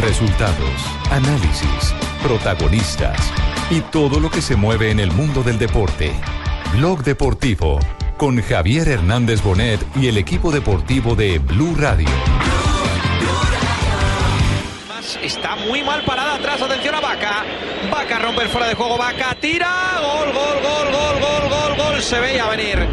[0.00, 3.16] Resultados, análisis, protagonistas
[3.70, 6.12] y todo lo que se mueve en el mundo del deporte.
[6.72, 7.78] Blog Deportivo
[8.16, 12.08] con Javier Hernández Bonet y el equipo deportivo de Blue Radio.
[15.22, 16.60] Está muy mal parada atrás.
[16.60, 17.44] Atención a Vaca.
[17.90, 18.98] Vaca rompe el fuera de juego.
[18.98, 19.98] Vaca tira.
[20.00, 22.02] Gol, gol, gol, gol, gol, gol, gol.
[22.02, 22.86] Se veía venir.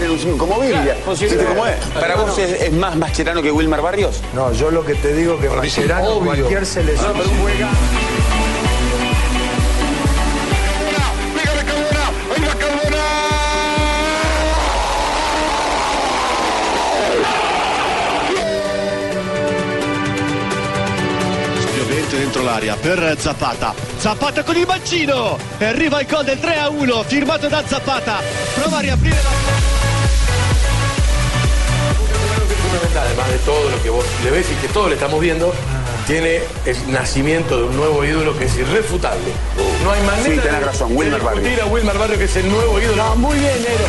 [0.00, 0.96] Quieren un como Biblia.
[1.06, 1.76] ¿Viste cómo es?
[1.88, 4.22] ¿Para vos es, es más Mascherano que Wilmar Barrios?
[4.34, 7.12] No, yo lo que te digo que Mascherano cualquier selección
[7.42, 7.68] juega.
[22.10, 23.74] Dentro l'aria per Zapata.
[23.96, 28.20] Zapata con il mancino e arriva il gol del 3 a 1 firmato da Zapata.
[28.54, 29.79] Prova a riaprire la
[32.70, 35.52] fundamental, además de todo lo que vos le ves y que todos le estamos viendo,
[36.06, 39.32] tiene el nacimiento de un nuevo ídolo que es irrefutable.
[39.84, 41.60] No hay manera Sí, tenés de- razón, de discutir Barrios.
[41.60, 43.16] a Wilmer Barrio que es el nuevo ídolo.
[43.16, 43.84] muy bien, Nero.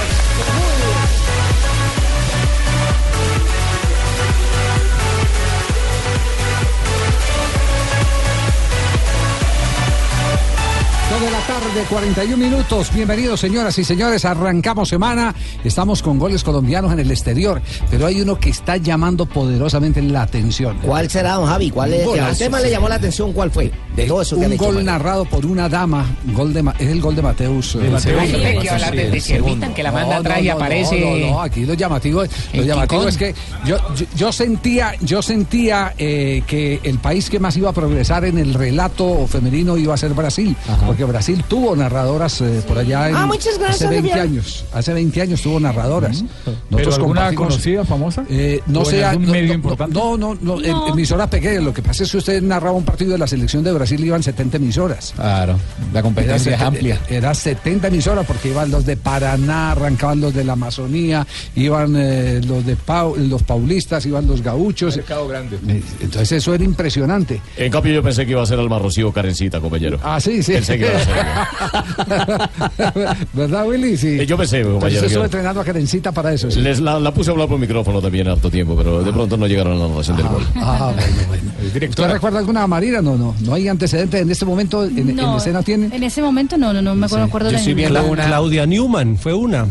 [11.19, 12.91] De la tarde, 41 minutos.
[12.93, 14.23] Bienvenidos, señoras y señores.
[14.25, 15.35] Arrancamos semana.
[15.63, 17.61] Estamos con goles colombianos en el exterior,
[17.91, 20.77] pero hay uno que está llamando poderosamente la atención.
[20.81, 21.69] ¿Cuál será, don Javi?
[21.69, 22.05] ¿Cuál es?
[22.05, 22.63] Golazo, ¿Al tema sí.
[22.65, 23.33] le llamó la atención?
[23.33, 23.71] ¿Cuál fue?
[23.95, 24.85] De todo eso que han Un hecho, gol man.
[24.85, 26.05] narrado por una dama.
[26.33, 27.73] Gol de, Ma- es el gol de Mateus.
[27.73, 28.23] De eh, Mateus.
[28.61, 29.75] Que hablar de- de el Siervita, segundo.
[29.75, 32.23] que la manda atrás y no, aparece- No, no, aquí lo llamativo,
[32.53, 33.35] lo llamativo es que
[33.65, 38.23] yo, yo, yo sentía, yo sentía eh, que el país que más iba a progresar
[38.25, 40.55] en el relato femenino iba a ser Brasil,
[40.87, 44.19] porque Brasil tuvo narradoras eh, por allá en, Ah, muchas gracias, hace 20 Vivian.
[44.27, 44.65] años.
[44.73, 46.23] Hace 20 años tuvo narradoras.
[46.69, 48.25] Nosotros alguna compartimos- conocida, famosa?
[48.29, 49.93] Eh, no ¿O en sé, no, medio no, importante?
[49.93, 51.63] No, no, no, en emisoras pequeñas.
[51.63, 54.07] Lo que pasa es que usted narraba un partido de la selección de Brasil y
[54.07, 55.13] iban 70 emisoras.
[55.15, 56.99] Claro, la Era, competencia es amplia.
[57.09, 61.25] era 70 emisoras porque iban los de Paraná, arrancaban los de la Amazonía,
[61.55, 64.95] iban eh, los de Pau- los paulistas, iban los gauchos.
[64.97, 65.57] Mercado grande.
[65.67, 67.41] Eh, Entonces eso era impresionante.
[67.57, 69.99] En cambio, yo pensé que iba a ser Alma Rocío Karencita, compañero.
[70.03, 70.53] Ah, sí, sí.
[70.53, 70.90] Pensé que iba a ser.
[73.33, 73.97] ¿Verdad, Willy?
[73.97, 74.19] Sí.
[74.19, 75.01] Eh, yo pensé, compañero.
[75.05, 76.49] estuve que- entrenando a Karencita para eso.
[76.51, 76.61] sí.
[76.61, 79.47] Les la, la puse a hablar por micrófono también harto tiempo, pero de pronto no
[79.47, 80.45] llegaron a la narración del gol.
[80.55, 81.51] Ah, bueno, bueno.
[81.89, 83.01] ¿Usted recuerda alguna Marina?
[83.01, 83.35] No, no.
[83.41, 84.83] No hay antecedentes en este momento.
[84.83, 85.95] ¿En, en No, escena tiene?
[85.95, 87.75] En ese momento no, no, no me acuerdo, Yo ninguna.
[87.75, 88.25] viendo una.
[88.25, 89.67] Claudia Newman fue una.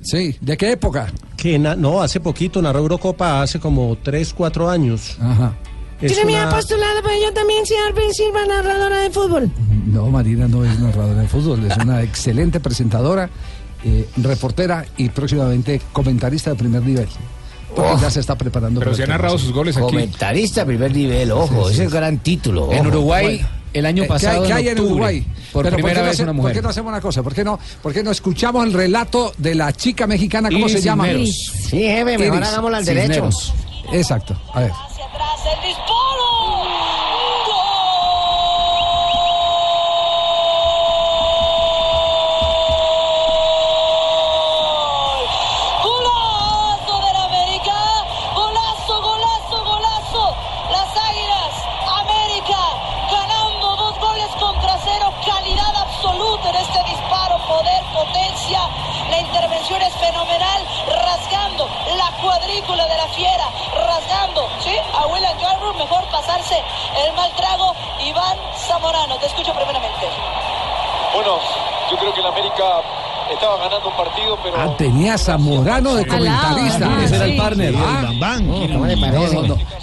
[0.00, 1.12] Sí, ¿de qué época?
[1.36, 5.16] Que na- no, hace poquito narró Eurocopa, hace como 3, 4 años.
[5.20, 5.52] Ajá.
[6.00, 7.76] Es Tiene mi una- apostolado, pero yo también soy
[8.12, 9.50] Silva, narradora de fútbol.
[9.86, 13.28] No, Marina no es narradora de fútbol, es una excelente presentadora,
[13.84, 17.08] eh, reportera y próximamente comentarista de primer nivel.
[17.74, 18.00] Porque Oh.
[18.00, 18.80] ya se está preparando.
[18.80, 19.84] Pero se el han narrado sus goles aquí.
[19.86, 21.96] Comentarista a primer nivel, ojo, Sí, sí, ese es sí.
[21.96, 22.72] gran título.
[22.72, 22.86] En.
[22.86, 23.48] Uruguay, Bueno.
[23.74, 24.46] el año Eh, ¿qué hay- pasado.
[24.46, 25.26] ¿Qué hay en octubre, Uruguay?
[25.52, 26.54] Por Pero primera qué no vez hace- una ¿Por mujer.
[26.56, 27.22] qué no hacemos una cosa?
[27.22, 30.48] ¿Por qué no, por qué no escuchamos el relato de la chica mexicana?
[30.48, 31.04] ¿Cómo Iris se llama?
[31.04, 31.52] Cisneros.
[31.68, 33.28] Sí, jefe, mejor Iris hagámoslo al derecho.
[33.92, 34.40] Exacto.
[34.54, 34.72] A ver.
[35.18, 35.46] Atrás.
[35.46, 36.28] El disparo.
[45.82, 47.74] Golazo del América.
[48.34, 50.36] Golazo, golazo, golazo.
[50.70, 51.54] Las Águilas.
[52.00, 52.58] América
[53.10, 55.12] ganando dos goles contra cero.
[55.26, 57.38] Calidad absoluta en este disparo.
[57.48, 58.60] Poder, potencia.
[59.10, 60.62] La intervención es fenomenal.
[60.86, 63.48] Rasgando la cuadrícula de la fiera.
[63.74, 64.76] Rasgando, ¿sí?
[64.94, 65.68] A William Yarbrough.
[66.54, 67.74] El mal trago.
[68.06, 68.36] Iván
[68.66, 69.16] Zamorano.
[69.18, 70.06] Te escucho primeramente.
[71.14, 71.38] Bueno,
[71.90, 72.64] yo creo que el América
[73.32, 77.02] estaba ganando un partido, pero Ah, tenía a Zamorano de comentarista.
[77.04, 77.74] Ese era el partner.
[77.76, 78.12] Ah.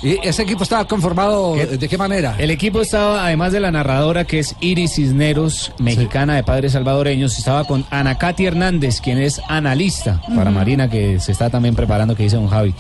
[0.02, 2.36] ¿Y ese equipo estaba conformado de qué manera?
[2.38, 7.38] El equipo estaba, además de la narradora, que es Iris Cisneros, mexicana de padres salvadoreños,
[7.38, 12.16] estaba con Ana Katy Hernández, quien es analista para Marina, que se está también preparando,
[12.16, 12.74] que dice don Javi.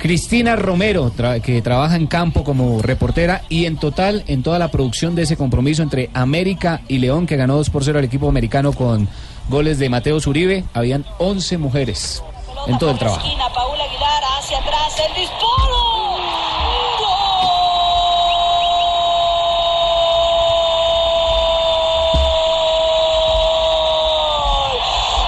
[0.00, 1.12] Cristina Romero,
[1.42, 5.36] que trabaja en campo como reportera y en total, en toda la producción de ese
[5.36, 9.08] compromiso entre América y León, que ganó 2 por 0 al equipo americano con
[9.50, 12.22] goles de Mateo Zuribe, habían 11 mujeres
[12.66, 13.26] en todo el trabajo.
[13.26, 15.50] Esquina, Paul Aguilar hacia atrás, el disparo.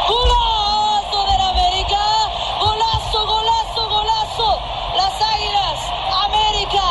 [0.08, 2.02] Golazo del América,
[2.60, 4.60] golazo, golazo, golazo.
[4.96, 5.78] Las Águilas,
[6.24, 6.82] América,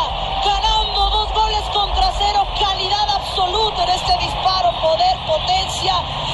[0.44, 5.94] ganando dos goles contra cero, calidad absoluta en este disparo, poder, potencia.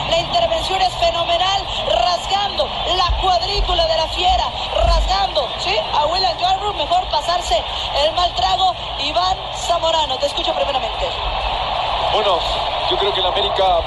[0.10, 1.62] La intervención es fenomenal,
[1.92, 4.06] rasgando la cuadrícula de la
[4.86, 5.76] rasgando, ¿sí?
[5.94, 7.62] A William Yarbrough, mejor pasarse
[8.04, 8.74] el mal trago.
[9.00, 11.10] Iván Zamorano, te escucho primeramente.
[12.14, 12.40] Bueno,
[12.90, 13.80] yo creo que el América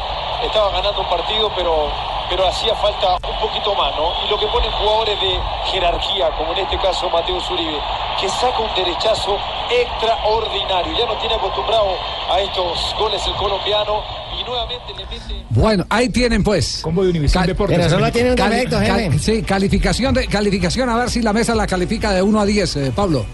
[0.43, 1.91] estaba ganando un partido, pero,
[2.29, 4.13] pero hacía falta un poquito más, ¿no?
[4.25, 7.81] Y lo que ponen jugadores de jerarquía, como en este caso Mateo Zuribe,
[8.21, 9.37] que saca un derechazo
[9.71, 10.97] extraordinario.
[10.97, 11.97] Ya no tiene acostumbrado
[12.31, 14.03] a estos goles el colombiano
[14.51, 15.47] nuevamente le mete...
[15.51, 16.81] Bueno, ahí tienen pues.
[16.83, 17.77] Combo de Univisión Deportes.
[17.79, 19.19] Pero solo tiene un defecto, jefe.
[19.19, 22.77] sí, calificación, de, calificación, a ver si la mesa la califica de 1 a 10,
[22.77, 23.25] eh, Pablo.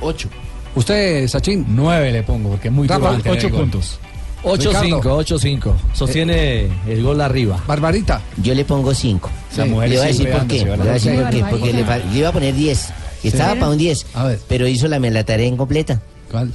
[0.00, 0.28] 8.
[0.74, 1.64] ¿Usted, Sachin?
[1.68, 3.60] 9 le pongo, porque es muy Rafa, duro mantener ocho el gol.
[3.62, 3.98] puntos.
[4.44, 5.72] 8-5, 8-5.
[5.94, 7.62] Sostiene el gol arriba.
[7.66, 8.20] Barbarita.
[8.42, 9.30] Yo le pongo 5.
[9.56, 10.58] Las mujeres Le voy a decir por qué.
[10.64, 11.44] Le voy a decir Sí, por qué.
[11.48, 11.82] Porque le,
[12.12, 12.88] le iba a poner 10.
[13.22, 13.58] Estaba Sí.
[13.60, 14.06] para un 10.
[14.48, 16.02] Pero hizo la, la tarea incompleta.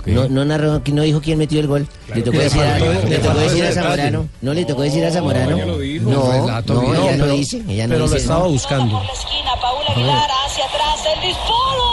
[0.06, 1.88] No, no narró, no dijo quién metió el gol.
[2.14, 3.72] Le tocó Le decir, a, faltó- le le tocó decir a.
[3.72, 4.30] Zamorano.
[4.42, 5.56] No le tocó decir a Zamorano.
[5.58, 6.96] No, no, bien.
[6.96, 7.64] ella no pero- dice.
[7.68, 8.18] Ella no pero lo dice.
[8.18, 8.50] estaba no.
[8.50, 9.02] buscando.
[9.14, 11.89] Esquina, Paul Aguilar hacia atrás, el disparo.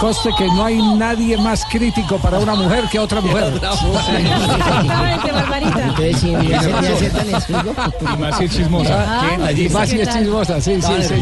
[0.00, 3.52] Conste que no hay nadie más crítico para una mujer que otra mujer.
[3.62, 5.94] Exactamente, Barbarita.
[5.98, 7.02] Entonces,
[7.32, 7.74] explico.
[8.12, 9.06] Y más si es chismosa.
[9.08, 11.14] Ah, Y más si es chismosa, sí, sí, sí.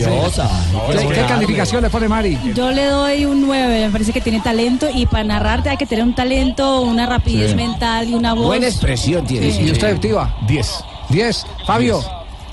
[1.13, 2.39] ¿Qué, calificación le pone Mari?
[2.55, 5.87] Yo le doy un 9, me parece que tiene talento y para narrarte hay que
[5.87, 7.57] tener un talento, una rapidez Sí.
[7.57, 8.47] mental y una voz.
[8.47, 9.51] Buena expresión tiene.
[9.51, 9.63] Sí.
[9.63, 10.35] ¿Y usted, Tiva?
[10.47, 10.85] 10.
[11.09, 11.47] 10.
[11.67, 12.03] Fabio.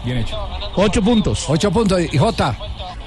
[0.04, 0.38] Bien hecho.
[0.75, 1.45] 8 puntos.
[1.48, 2.00] 8 puntos.
[2.12, 2.56] ¿Y Jota?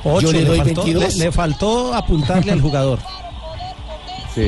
[0.05, 1.17] 8 Yo le le, doy faltó, 22.
[1.17, 2.99] le- le faltó apuntarle al jugador.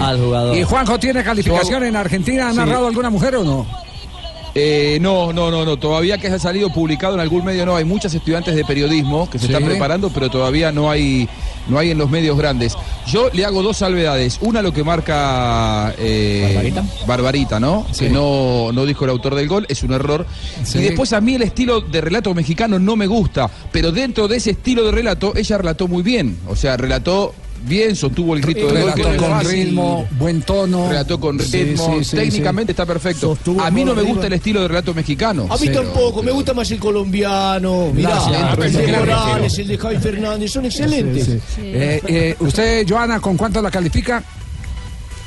[0.00, 0.56] Al jugador.
[0.56, 2.48] ¿Y Juanjo tiene calificación en Argentina?
[2.48, 2.56] ¿Ha Sí.
[2.58, 3.66] narrado alguna mujer o no?
[4.54, 5.76] Eh, no, no, no, no.
[5.76, 7.76] Todavía que haya salido publicado en algún medio, no.
[7.76, 9.52] Hay muchas estudiantes de periodismo que se Sí.
[9.52, 11.28] están preparando, pero todavía no hay,
[11.68, 12.74] no hay en los medios grandes.
[13.06, 14.38] Yo le hago dos salvedades.
[14.40, 16.84] Una, lo que marca eh, ¿Barbarita?
[17.06, 17.86] Barbarita, ¿no?
[17.92, 18.06] Sí.
[18.06, 20.26] Que no, no dijo el autor del gol, es un error.
[20.64, 20.78] Sí.
[20.78, 24.36] Y después a mí el estilo de relato mexicano no me gusta, pero dentro de
[24.36, 26.38] ese estilo de relato, ella relató muy bien.
[26.48, 27.34] O sea, relató
[27.66, 29.16] bien, sostuvo el grito de gol.
[29.16, 30.88] con ritmo, buen tono.
[30.88, 33.34] Relató con ritmo, sí, sí, técnicamente está perfecto.
[33.34, 34.12] Sostuvo A mí no me arriba.
[34.14, 35.46] gusta el estilo de relato mexicano.
[35.50, 37.90] A mí tampoco, me gusta más el colombiano.
[37.92, 38.74] Mirá, Gracias.
[38.74, 38.92] el de.
[38.98, 41.24] Morales, el de Javi Fernández, son excelentes.
[41.26, 41.62] Sí, sí.
[41.64, 44.22] Eh, eh, ¿Usted, Joana, con cuánto la califica?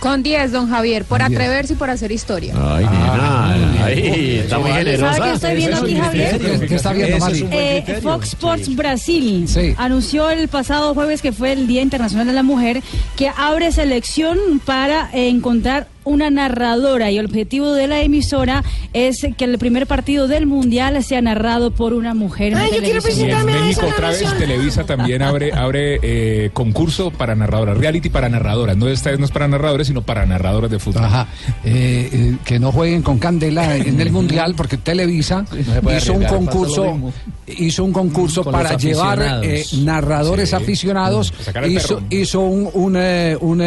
[0.08, 1.40] Con 10, don Javier, por Con 10.
[1.40, 2.54] atreverse y por hacer historia.
[2.58, 3.84] Ay, nena.
[3.86, 6.40] Ahí, está muy ¿Sabe qué estoy viendo aquí, Javier?
[6.40, 7.48] ¿Qué, qué está viendo, Mari?
[7.52, 8.00] Eh.
[8.02, 9.74] Fox Sports Brasil Sí.
[9.78, 12.82] anunció el pasado jueves que fue el Día Internacional de la Mujer
[13.18, 18.64] que abre selección para eh, encontrar una narradora y el objetivo de la emisora
[18.94, 22.54] es que el primer partido del mundial sea narrado por una mujer.
[22.54, 24.38] en Ay, yo quiero en presentarme a esa México otra vez.
[24.38, 28.78] Televisa también abre, abre eh, concurso para narradoras, reality para narradoras.
[28.78, 31.04] No esta vez no es para narradores, sino para narradoras de fútbol.
[31.06, 31.28] Ajá.
[31.64, 35.46] Eh, eh, que no jueguen con candela en el mundial porque Televisa
[35.98, 37.14] hizo un concurso mismo.
[37.48, 40.56] hizo un concurso Con para llevar eh, narradores Sí.
[40.56, 41.34] aficionados
[41.68, 42.08] hizo, perro.
[42.10, 42.96] hizo un, un,
[43.42, 43.60] un,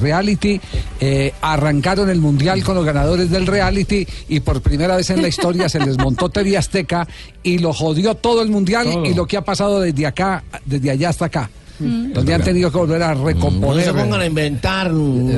[0.00, 0.60] reality
[1.00, 5.28] eh, arrancaron el mundial con los ganadores del reality y por primera vez en la
[5.28, 7.06] historia se les montó TV Azteca
[7.42, 9.04] y lo jodió todo el mundial Todo.
[9.04, 12.12] y lo que ha pasado desde acá desde allá hasta acá Mm.
[12.12, 14.90] donde han tenido que volver a No recomponer se pongan a inventar,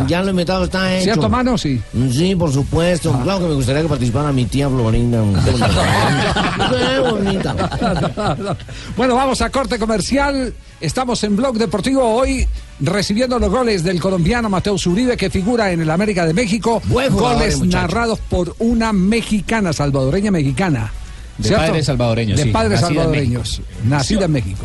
[0.07, 1.05] ya lo inventado está hecho.
[1.05, 1.59] ¿Cierto, mano?
[1.59, 1.81] Sí.
[2.11, 3.13] Sí, por supuesto.
[3.23, 5.23] Claro que me gustaría que participara mi tía Florinda.
[6.71, 7.55] Qué bonita.
[8.97, 10.55] bueno, vamos a corte comercial.
[10.81, 12.47] Estamos en Blog Deportivo hoy
[12.81, 16.81] recibiendo los goles del colombiano Mateo Zuribe que figura en el América de México.
[16.87, 20.91] Buen jugador, goles narrados por una mexicana, salvadoreña mexicana.
[21.37, 21.67] De ¿cierto?
[21.67, 23.63] padres salvadoreños, De sí, padres nacida en salvadoreños.
[23.85, 24.65] Nacida en México.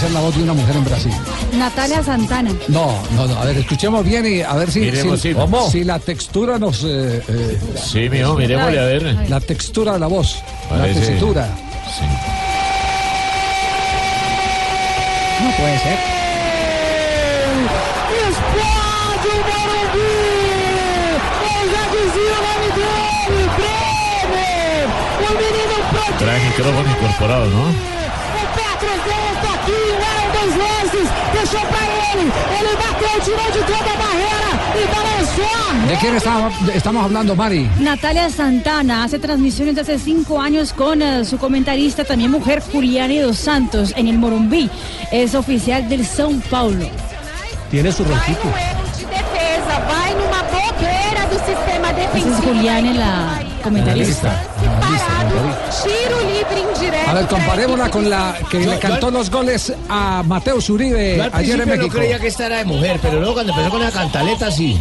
[0.00, 1.12] Que es la voz de una mujer en Brasil.
[1.58, 2.50] Natalia Santana.
[2.68, 3.36] No, no, no.
[3.38, 5.34] A ver, escuchemos bien y a ver si, Miremos, si, sí.
[5.34, 5.68] ¿Cómo?
[5.70, 6.82] si la textura nos.
[6.84, 9.02] eh, eh, Sí, mijo, miremosle a ver.
[9.28, 10.38] La textura de la voz.
[10.68, 11.48] Parece- La textura.
[15.44, 15.98] No puede ser.
[26.18, 27.64] Trae micrófono incorporado, ¿no?
[30.92, 31.82] Dois lances, deixou pra
[32.12, 32.30] ele!
[32.58, 35.88] Ele bateu, tirou de dentro da barreira e balançou!
[35.88, 37.68] ¿De quién está- estamos hablando, Mari?
[37.80, 43.20] Natalia Santana hace transmisiones de hace cinco años con eh, su comentarista, también mujer, Juliane
[43.22, 44.70] Dos Santos, en el Morumbí.
[45.10, 46.86] Es oficial del São Paulo.
[47.70, 48.48] Tiene su ronquito.
[48.48, 52.42] de defesa, vai numa bobeira do sistema Esa es defensivo.
[52.52, 54.30] Juliane, la comentarista.
[55.82, 57.10] Tiro livre indireto.
[57.10, 61.22] A ver, comparémosla con la que Yo- le cantó los goles a Mateo Uribe Yo
[61.24, 61.88] al ayer en México.
[61.96, 64.80] creía que esta era de mujer, pero luego cuando empezó con la cantaleta, sí.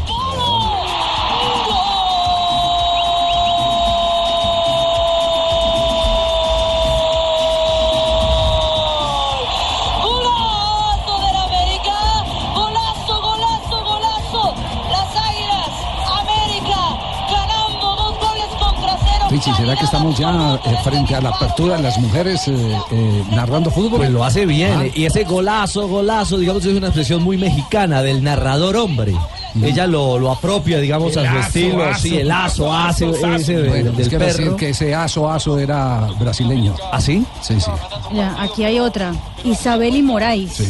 [19.43, 23.23] Richie, ¿será que estamos ya eh, frente a la apertura de las mujeres eh, eh,
[23.31, 23.97] narrando fútbol?
[23.97, 24.71] Pues lo hace bien.
[24.77, 24.85] Ah.
[24.85, 29.15] eh, Y ese golazo, golazo, digamos, es una expresión muy mexicana del narrador hombre.
[29.63, 31.83] Ella lo, lo apropia, digamos, El a su aso, estilo.
[31.85, 33.33] aso, sí, el aso, hace aso, aso.
[33.35, 34.57] ese de- Bueno, del que decir perro.
[34.57, 36.75] que ese aso aso era brasileño.
[36.91, 37.25] ¿Ah, sí?
[37.41, 37.71] Sí, sí.
[38.13, 39.11] Ya, aquí hay otra.
[39.43, 40.61] Isabeli Moraes.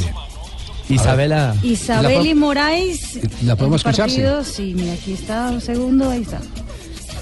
[0.87, 1.55] Isabela.
[1.61, 3.19] Isabeli Moraes.
[3.43, 4.21] ¿La podemos escuchar, sí?
[4.45, 6.39] Sí, mira, aquí está, un segundo, ahí está.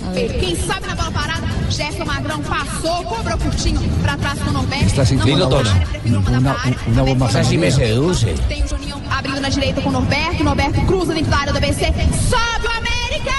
[0.08, 0.40] A ver.
[0.40, 0.88] Quem sabe
[1.70, 4.86] Jefferson Magrão passou, cobrou curtinho pra trás com o Norberto.
[6.28, 7.72] Una, más Esa sí me femenina.
[7.72, 8.26] seduce.
[8.48, 10.44] Tem o Juninho abrindo na direita com o Norberto.
[10.44, 11.86] Norberto cruza dentro da área do ABC.
[12.30, 13.32] Sobe o América!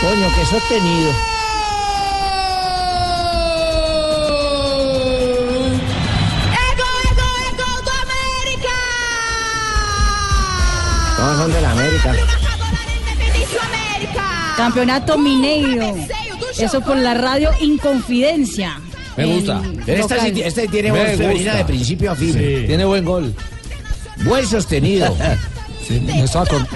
[0.00, 1.25] Coño, que sostenido.
[11.16, 12.14] Todos son de la América.
[14.56, 15.94] Campeonato Mineiro.
[16.58, 18.80] Eso por la radio Inconfidencia.
[19.16, 19.60] Me gusta.
[19.64, 20.42] En Pero esta, sí, local.
[20.46, 22.32] esta tiene Me voz femenina de principio a fin.
[22.32, 22.64] Sí.
[22.66, 23.34] Tiene buen gol.
[24.24, 25.14] Buen sostenido.
[25.86, 26.66] Sí, no estaba con-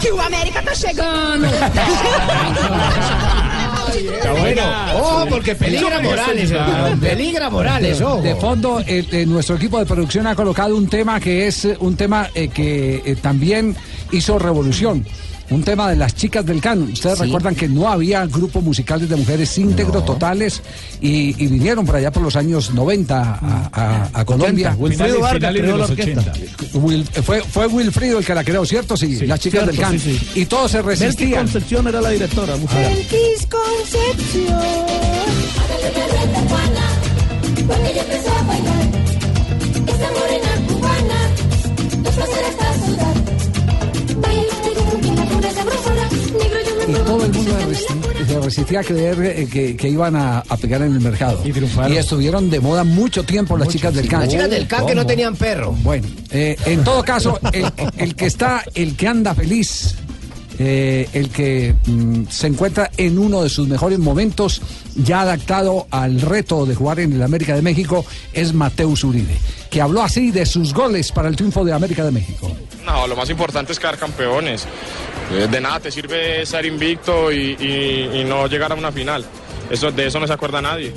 [0.00, 1.46] Que o América tá chegando!
[4.06, 4.62] Está bueno.
[4.96, 7.00] Ojo, porque peligra Morales, hermano.
[7.00, 8.22] Peligra Morales, ojo.
[8.22, 11.96] De fondo, eh, eh, nuestro equipo de producción ha colocado un tema que es un
[11.96, 13.76] tema eh, que también
[14.12, 15.04] hizo revolución.
[15.50, 16.82] Un tema de las chicas del CAN.
[16.92, 17.24] Ustedes Sí.
[17.24, 20.62] recuerdan que no había grupos musicales de mujeres íntegros totales
[21.00, 24.76] y, y vinieron por allá por los años 90 a, a- a Colombia.
[24.78, 26.32] Wilfrido Vargas creó la orquesta.
[27.24, 28.96] Fue, fue Wilfrido el que la creó, ¿cierto?
[28.96, 29.98] Sí, las chicas cierto, del CAN.
[29.98, 30.40] sí, sí.
[30.40, 31.42] Y todos se resistían.
[31.44, 32.54] Concepción era la directora.
[32.54, 34.60] Elvis Concepción.
[37.66, 38.90] Porque ella empezó a bailar.
[39.86, 40.59] Esta morena
[47.10, 47.52] todo el mundo
[48.28, 51.42] se resistía a creer eh, que, que iban a, a pegar en el mercado.
[51.44, 54.20] Y, estuvieron de moda mucho tiempo las chicas del CAN.
[54.20, 55.72] Las chicas del CAN que no tenían perro.
[55.82, 59.96] Bueno, eh, en todo caso, el, el que está, el que anda feliz,
[60.60, 64.62] eh, el que mm, se encuentra en uno de sus mejores momentos,
[64.94, 69.36] ya adaptado al reto de jugar en el América de México, es Mateus Uribe,
[69.68, 72.52] que habló así de sus goles para el triunfo de América de México.
[72.86, 74.64] No, lo más importante es quedar campeones.
[75.32, 79.24] Eh, De nada te sirve estar invicto y, y- y no llegar a una final.
[79.70, 80.92] Eso, de eso no se acuerda nadie.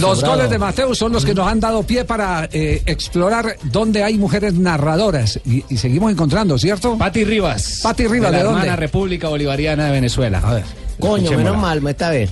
[0.00, 4.02] Los goles de Mateus son los que nos han dado pie para eh, explorar dónde
[4.04, 5.40] hay mujeres narradoras.
[5.44, 6.96] Y, y seguimos encontrando, ¿cierto?
[6.98, 7.80] Pati Rivas.
[7.82, 8.60] Pati Rivas, de ¿de la dónde?
[8.66, 10.40] hermana República Bolivariana de Venezuela.
[10.44, 10.64] A ver.
[11.02, 12.30] Coño, menos mal, esta vez.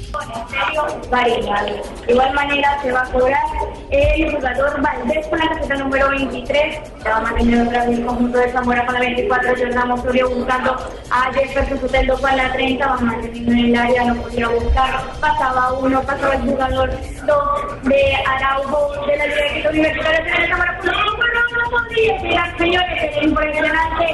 [1.11, 2.07] variedades.
[2.07, 3.43] De igual manera se va a cobrar
[3.91, 6.79] el jugador Valdés con la caseta número 23.
[7.03, 9.55] Se va a mantener otra vez el conjunto de Zamora con la 24.
[9.59, 10.77] Jordan Osorio buscando
[11.11, 12.87] a Jefferson Soteldo con la 30.
[12.87, 15.01] Va manteniendo en el área, no podía buscar.
[15.21, 16.91] Pasaba uno, pasaba el jugador
[17.27, 21.40] 2 de Araujo de la Liga de Quito Universitaria de Zamora.
[21.71, 24.07] Podría esperar, señores, el impresionante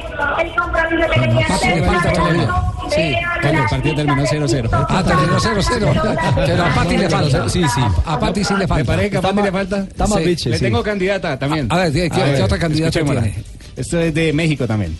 [0.43, 2.63] el compromiso que tenía Papi, le falta todavía.
[2.91, 4.87] Sí, el partido terminó 0-0.
[4.89, 6.35] Ah, terminó 0-0.
[6.47, 7.49] Pero a Pati le falta.
[7.49, 7.81] Sí, sí.
[8.05, 8.75] A Pati sí le falta.
[8.77, 9.79] Me parece que a Pati le falta.
[9.79, 10.25] Estamos Sí.
[10.25, 10.65] biches, Le sí.
[10.65, 11.67] tengo candidata también.
[11.71, 13.35] A ver, ¿qué- qué- A qué otra candidata tiene?
[13.77, 14.97] Esto es de México también.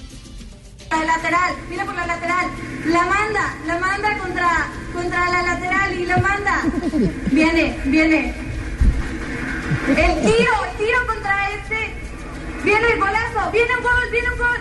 [0.91, 2.47] La lateral, mira por la lateral.
[2.87, 4.49] La manda, la manda contra,
[4.93, 6.63] contra la lateral y la manda.
[7.33, 8.35] Viene, viene.
[9.89, 11.95] El tiro, el tiro contra este.
[12.67, 14.59] Viene el golazo, viene un gol, viene un gol.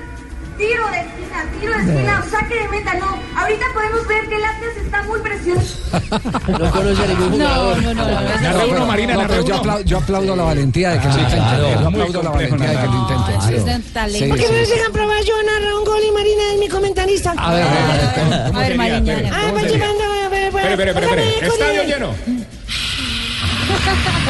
[0.57, 3.19] Tiro de esquina, tiro de esquina, saque de meta, no.
[3.37, 5.75] Ahorita podemos ver que el Atlas está muy precioso.
[6.47, 7.81] No conoce a ningún jugador.
[7.83, 8.39] No, no, no.
[8.39, 11.81] Narra uno, Marina, pero yo, aplau- yo aplaudo la valentía de que lo claro.
[11.81, 14.09] Yo aplaudo la valentía de que lo.
[14.09, 14.75] Sí, ¿Por qué sí, no les sí.
[14.75, 15.23] dejan probar?
[15.25, 17.33] Yo narro un gol y Marina es mi comentarista.
[17.37, 18.55] A ver, a ver, a ver.
[18.55, 19.17] A ver, Mariña.
[19.33, 21.47] Ah, va llevando, a ver, Espere, espere, espere, espere.
[21.47, 22.15] Estadio lleno.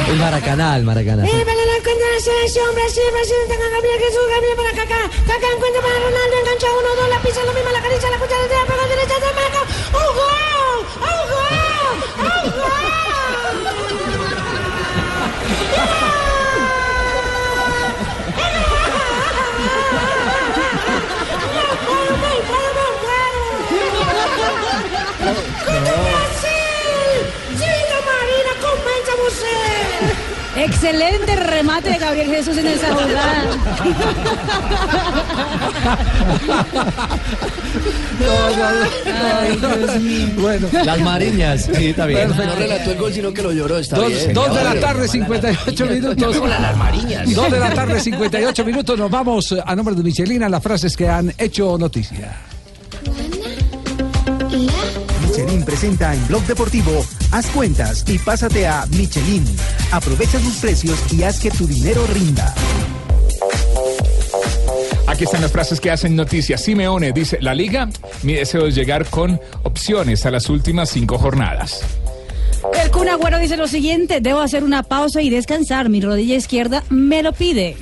[0.10, 1.26] El Maracaná, el Maracaná.
[1.26, 1.46] Eh,
[2.16, 6.68] de selección, Brasil, Brasil, tenga Gabriel Jesús, Gabriel para Kaká, Kaká encuentra para Ronaldo, engancha
[6.72, 9.62] uno, dos, la pisa, lo mismo, la caricia, la cuchara, la pega derecha, se marca,
[9.92, 10.86] ¡un gol!
[10.96, 11.60] ¡Un gol!
[12.24, 12.54] ¡Un
[26.06, 27.20] Brasil!
[27.60, 30.15] Gina Marina, comenta você!
[30.56, 33.44] Excelente remate de Gabriel Jesús en esa jugada.
[39.42, 40.28] Ay, Dios mío.
[40.38, 40.68] Bueno.
[40.84, 42.30] Las mariñas, sí, está bien.
[42.30, 43.78] No relató el gol, sino que lo lloró.
[43.78, 44.34] Está Dos, bien.
[44.34, 46.38] dos de la tarde, 58 minutos.
[46.48, 47.34] Las mariñas.
[47.34, 48.98] Dos de la tarde, 58 minutos.
[48.98, 52.38] Nos vamos a nombre de Michelina las frases que han hecho noticia.
[55.28, 59.44] Michelin presenta en Blog Deportivo Haz cuentas y pásate a Michelin.
[59.92, 62.56] Aprovecha sus precios y haz que tu dinero rinda.
[65.06, 66.58] Aquí están las frases que hacen noticia.
[66.58, 67.90] Simeone dice, la liga,
[68.24, 71.82] mi deseo es llegar con opciones a las últimas cinco jornadas.
[72.82, 76.86] El Kun Agüero dice lo siguiente, debo hacer una pausa y descansar, mi rodilla izquierda
[76.90, 77.76] me lo pide.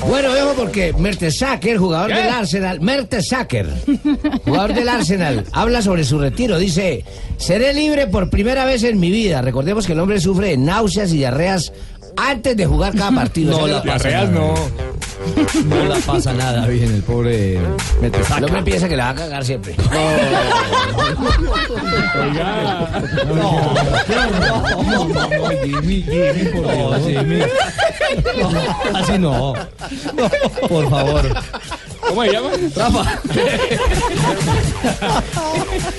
[0.00, 2.16] Bueno, veo porque Mertesacker, jugador ¿Qué?
[2.18, 3.66] del Arsenal, Mertesacker,
[4.44, 6.58] jugador del Arsenal, habla sobre su retiro.
[6.58, 7.04] Dice,
[7.38, 9.40] seré libre por primera vez en mi vida.
[9.40, 11.72] Recordemos que el hombre sufre de náuseas y diarreas
[12.16, 13.52] antes de jugar cada partido.
[13.52, 14.30] No O sea la que- pasa nada.
[15.64, 17.54] No la pasa nada bien el pobre.
[17.56, 19.74] El hombre piensa que la va a cagar siempre.
[23.26, 23.62] No,
[25.62, 26.04] Jimmy.
[26.54, 26.92] No,
[28.98, 29.54] Así no.
[29.54, 31.22] No, por favor.
[32.08, 32.50] ¿Cómo se llama?
[32.76, 33.20] Rafa.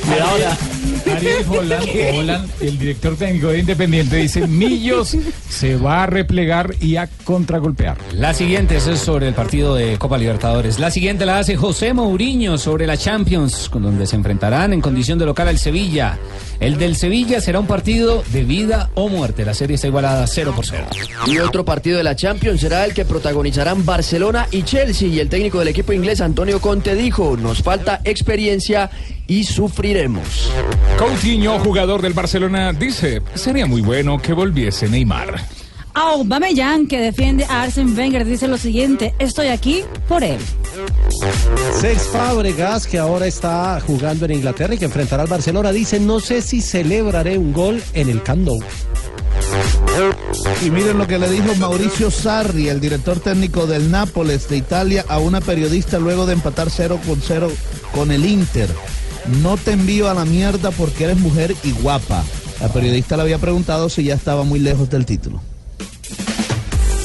[0.08, 0.58] Mira ahora,
[1.16, 5.18] Ariel Holland, Holland, el director técnico de Independiente, dice Millos
[5.50, 7.98] se va a replegar y a contragolpear.
[8.14, 10.80] La siguiente esa es sobre el partido de Copa Libertadores.
[10.80, 15.20] La siguiente la hace José Mourinho sobre la Champions, con donde se enfrentarán en condición
[15.20, 16.18] de local al Sevilla.
[16.60, 19.46] El del Sevilla será un partido de vida o muerte.
[19.46, 20.88] La serie está igualada 0 por 0.
[21.28, 25.08] Y otro partido de la Champions será el que protagonizarán Barcelona y Chelsea.
[25.08, 28.90] Y el técnico del equipo inglés, Antonio Conte, dijo, nos falta experiencia
[29.28, 30.52] y sufriremos.
[30.98, 35.55] Coutinho, jugador del Barcelona, dice, sería muy bueno que volviese Neymar.
[35.96, 40.40] Aubameyang, que defiende a Arsene Wenger, dice lo siguiente, estoy aquí por él.
[41.80, 46.20] Sex Fábregas, que ahora está jugando en Inglaterra y que enfrentará al Barcelona, dice, no
[46.20, 48.60] sé si celebraré un gol en el Camp Nou.
[50.62, 55.06] Y miren lo que le dijo Mauricio Sarri, el director técnico del Nápoles de Italia,
[55.08, 57.50] a una periodista luego de empatar 0 con 0
[57.94, 58.70] con el Inter.
[59.42, 62.24] No te envío a la mierda porque eres mujer y guapa.
[62.60, 65.42] La periodista le había preguntado si ya estaba muy lejos del título.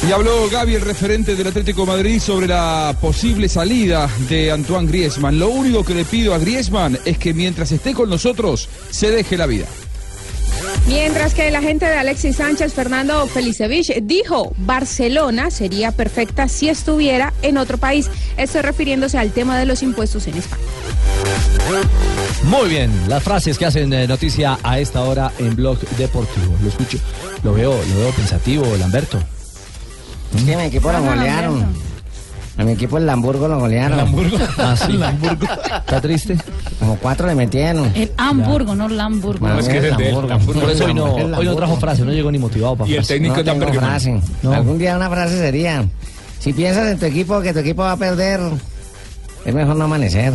[0.08, 4.88] Y habló Gaby, el referente del Atlético de Madrid, sobre la posible salida de Antoine
[4.88, 5.38] Griezmann.
[5.38, 9.36] Lo único que le pido a Griezmann es que mientras esté con nosotros, se deje
[9.36, 9.66] la vida.
[10.86, 17.32] Mientras que el agente de Alexis Sánchez, Fernando Felicevich, dijo Barcelona sería perfecta si estuviera
[17.42, 18.10] en otro país.
[18.36, 20.62] Esto refiriéndose al tema de los impuestos en España.
[22.44, 26.56] Muy bien, las frases que hacen eh, noticia a esta hora en Blog Deportivo.
[26.62, 26.98] Lo escucho,
[27.44, 29.18] lo veo, lo veo pensativo, Lamberto.
[30.32, 31.66] A mi equipo lo golearon.
[32.58, 33.98] A mi equipo el Lamburgo lo golearon.
[33.98, 34.38] ¿El Hamburgo?
[34.58, 34.98] Ah, sí.
[35.78, 36.36] ¿Está triste?
[36.78, 37.90] Como cuatro le metieron.
[37.94, 39.48] El Hamburgo, no Lamburgo.
[39.48, 40.38] No, es que es el Lamburgo.
[40.60, 42.96] Por eso hoy no, El hoy no trajo frase, no llegó ni motivado para Y
[42.96, 43.80] el técnico No tengo tampoco.
[43.86, 44.20] frase.
[44.42, 44.52] No.
[44.52, 45.84] Algún día una frase sería,
[46.38, 48.40] si piensas en tu equipo que tu equipo va a perder,
[49.44, 50.34] es mejor no amanecer.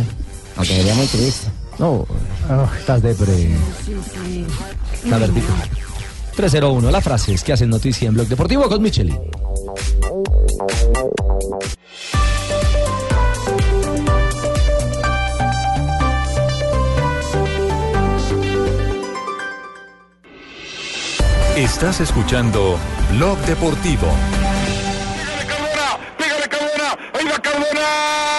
[0.56, 1.48] Aunque sería muy triste.
[1.78, 2.06] No,
[2.80, 3.50] estás depre.
[5.04, 5.52] Lambertico.
[6.36, 9.18] 301, las frases que hacen noticia en Blog Deportivo con Micheli.
[21.56, 22.78] Estás escuchando
[23.12, 24.06] Blog Deportivo.
[27.14, 28.35] ¡Ahí va Cardona!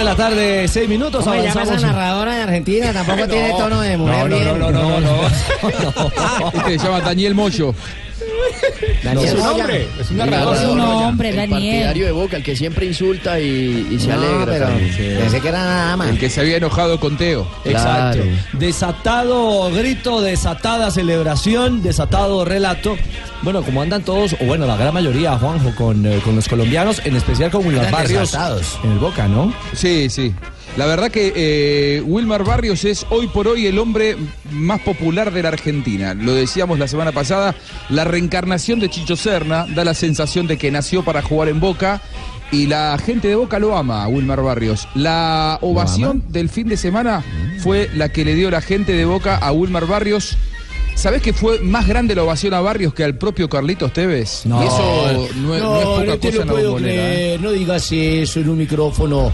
[0.00, 1.22] De la tarde, 6 minutos.
[1.24, 1.82] ¿Cómo se llama avanzamos.
[1.82, 2.92] esa narradora de Argentina?
[2.92, 4.16] Tampoco tiene tono de mujer.
[4.16, 4.58] No, no, bien.
[4.58, 6.50] no, no, no, no.
[6.54, 7.74] Este se llama Daniel Moyo.
[9.14, 10.54] Daniel Es un hombre, es un El narrador.
[10.54, 11.50] narrador, Es un hombre, el Daniel.
[11.60, 14.46] partidario de Boca, el que siempre insulta y, y se No, alegra.
[14.46, 14.66] pero
[15.20, 16.08] pensé que era nada más.
[16.08, 17.46] El que se había enojado con Teo.
[17.64, 18.22] Exacto.
[18.54, 22.96] Desatado grito, desatada celebración, desatado relato.
[23.42, 27.00] Bueno, como andan todos, o bueno, la gran mayoría, Juanjo, con, eh, con los colombianos,
[27.04, 28.78] en especial con Wilmar Andan Barrios desatados.
[28.84, 29.52] en el Boca, ¿no?
[29.74, 30.34] Sí, sí.
[30.76, 34.16] La verdad que eh, Wilmar Barrios es hoy por hoy el hombre
[34.52, 36.14] más popular de la Argentina.
[36.14, 37.54] Lo decíamos la semana pasada,
[37.90, 42.00] la reencarnación de Chicho Serna da la sensación de que nació para jugar en Boca
[42.52, 44.88] y la gente de Boca lo ama a Wilmar Barrios.
[44.94, 47.22] La ovación del fin de semana
[47.58, 50.36] fue la que le dio la gente de Boca a Wilmar Barrios.
[50.94, 54.42] ¿Sabés que fue más grande la ovación a Barrios que al propio Carlitos Tevez?
[54.46, 57.38] No, y eso no, es- no es poca no te cosa lo en la ¿eh?
[57.40, 59.32] No digas eso en un micrófono.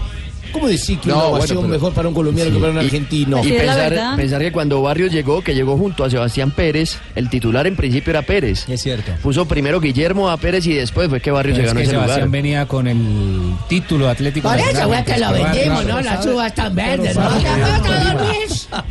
[0.57, 2.77] ¿Cómo decir que No, una bueno, ovación pero- mejor para un colombiano que para un
[2.77, 3.43] Y- argentino?
[3.45, 7.67] Y pensar, pensar que cuando Barrios llegó, que llegó junto a Sebastián Pérez, el titular
[7.67, 8.67] en principio era Pérez.
[8.67, 9.11] Es cierto.
[9.21, 11.83] Puso primero Guillermo a Pérez y después fue que Barrios Pero se es ganó que
[11.83, 12.29] ese Sebastián lugar.
[12.31, 16.01] venía con el título Atlético Por eso, güey, que lo vendimos, ¿no?
[16.01, 17.29] Las uvas tan verdes, ¿no?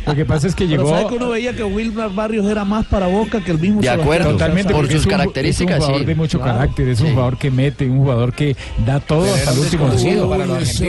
[0.05, 0.89] Lo que pasa es que llegó.
[0.89, 3.89] ¿sabe que uno veía que Wilmar Barrios era más para Boca que el mismo De
[3.89, 6.05] acuerdo, Totalmente, por porque sus es un- características, Es un jugador sí.
[6.05, 6.53] de mucho Claro.
[6.59, 7.11] carácter, es un Sí.
[7.13, 10.29] jugador que mete, un jugador que da todo Pero hasta el último desconocido segundo.
[10.29, 10.83] para los argentinos.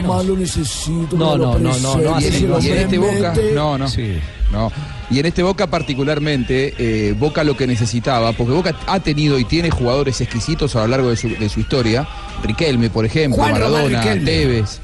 [1.13, 3.87] No, no, no, no, no, y en, este Boca, no, no,
[4.53, 4.73] no.
[5.11, 9.45] Y en este Boca particularmente, eh, Boca lo que necesitaba, porque Boca ha tenido y
[9.45, 12.07] tiene jugadores exquisitos a lo largo de su, de su historia,
[12.43, 14.25] Riquelme, por ejemplo, Juan Maradona, Riquelme.
[14.25, 14.81] Tevez.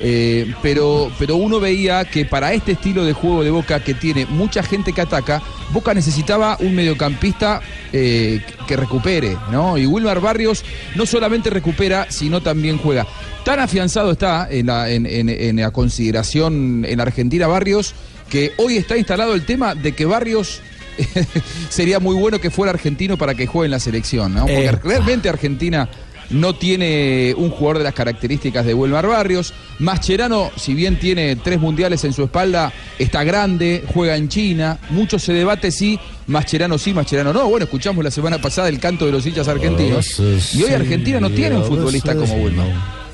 [0.00, 4.26] Eh, pero, pero uno veía que para este estilo de juego de Boca, que tiene
[4.26, 7.60] mucha gente que ataca, Boca necesitaba un mediocampista
[7.92, 9.78] eh, que recupere, ¿no?
[9.78, 13.06] Y Wilmar Barrios no solamente recupera, sino también juega.
[13.44, 17.94] Tan afianzado está en la, en- en- en la consideración en Argentina Barrios,
[18.28, 20.60] que hoy está instalado el tema de que Barrios
[21.68, 24.40] sería muy bueno que fuera argentino para que juegue en la selección, ¿no?
[24.42, 24.72] Porque Eh.
[24.82, 25.88] realmente Argentina
[26.30, 29.52] no tiene un jugador de las características de Wilmar Barrios.
[29.78, 34.78] Mascherano, si bien tiene tres mundiales en su espalda, está grande, juega en China.
[34.90, 37.48] Mucho se debate si Mascherano sí, Mascherano no.
[37.48, 40.20] Bueno, escuchamos la semana pasada el canto de los hinchas argentinos.
[40.54, 43.05] Y hoy Argentina no tiene un futbolista como Wilmar.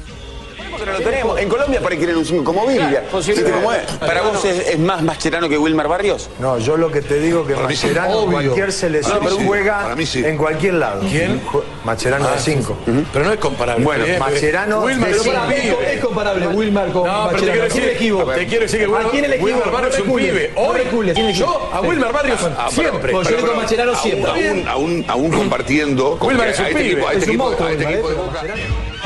[0.85, 1.39] Nosotros lo tenemos.
[1.41, 3.05] En Colombia para quieren un 5 como Biblia.
[3.15, 3.83] ¿Viste cómo es?
[3.99, 6.29] ¿Para vos es, es más Mascherano que Wilmar Barrios?
[6.39, 7.87] No, yo lo que te digo que Para sí.
[7.89, 9.47] En cualquier selección Para mí sí.
[9.47, 10.25] juega Para mí sí.
[10.25, 11.01] en cualquier lado.
[11.09, 11.41] ¿Quién?
[11.85, 12.77] Mascherano Ah, de 5.
[13.13, 13.85] Pero no es comparable.
[13.85, 15.23] Bueno, Mascherano Wilmar de es
[15.63, 16.09] cinco.
[16.09, 18.33] comparable Wilmar con No, pero te quiero decir, ¿Quién equivoco?
[18.33, 20.53] te quiero decir que ¿A quién Wilmar, Barrios es No un recules, pibe.
[20.55, 23.13] no Hoy, recules, ¿quién yo a Wilmar Barrios Ah, siempre.
[23.13, 24.65] Pues yo digo Mascherano Aún- siempre.
[25.33, 26.19] Compartiendo.
[26.19, 28.03] con que este equipo- este equipo- este de ¿eh?
[28.03, 28.43] Boca.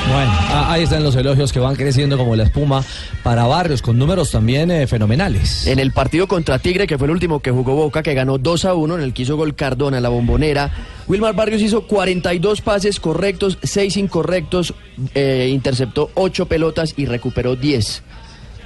[0.08, 2.84] Bueno, ah, ahí están los elogios que van creciendo como la espuma
[3.24, 5.66] para Barrios, con números también eh, fenomenales.
[5.66, 8.64] En el partido contra Tigre, que fue el último que jugó Boca, que ganó 2
[8.66, 10.70] a 1, en el que hizo gol Cardona en la bombonera,
[11.08, 14.74] Wilmar Barrios hizo 42 pases correctos, 6 incorrectos,
[15.14, 18.02] eh, interceptó 8 pelotas y recuperó 10.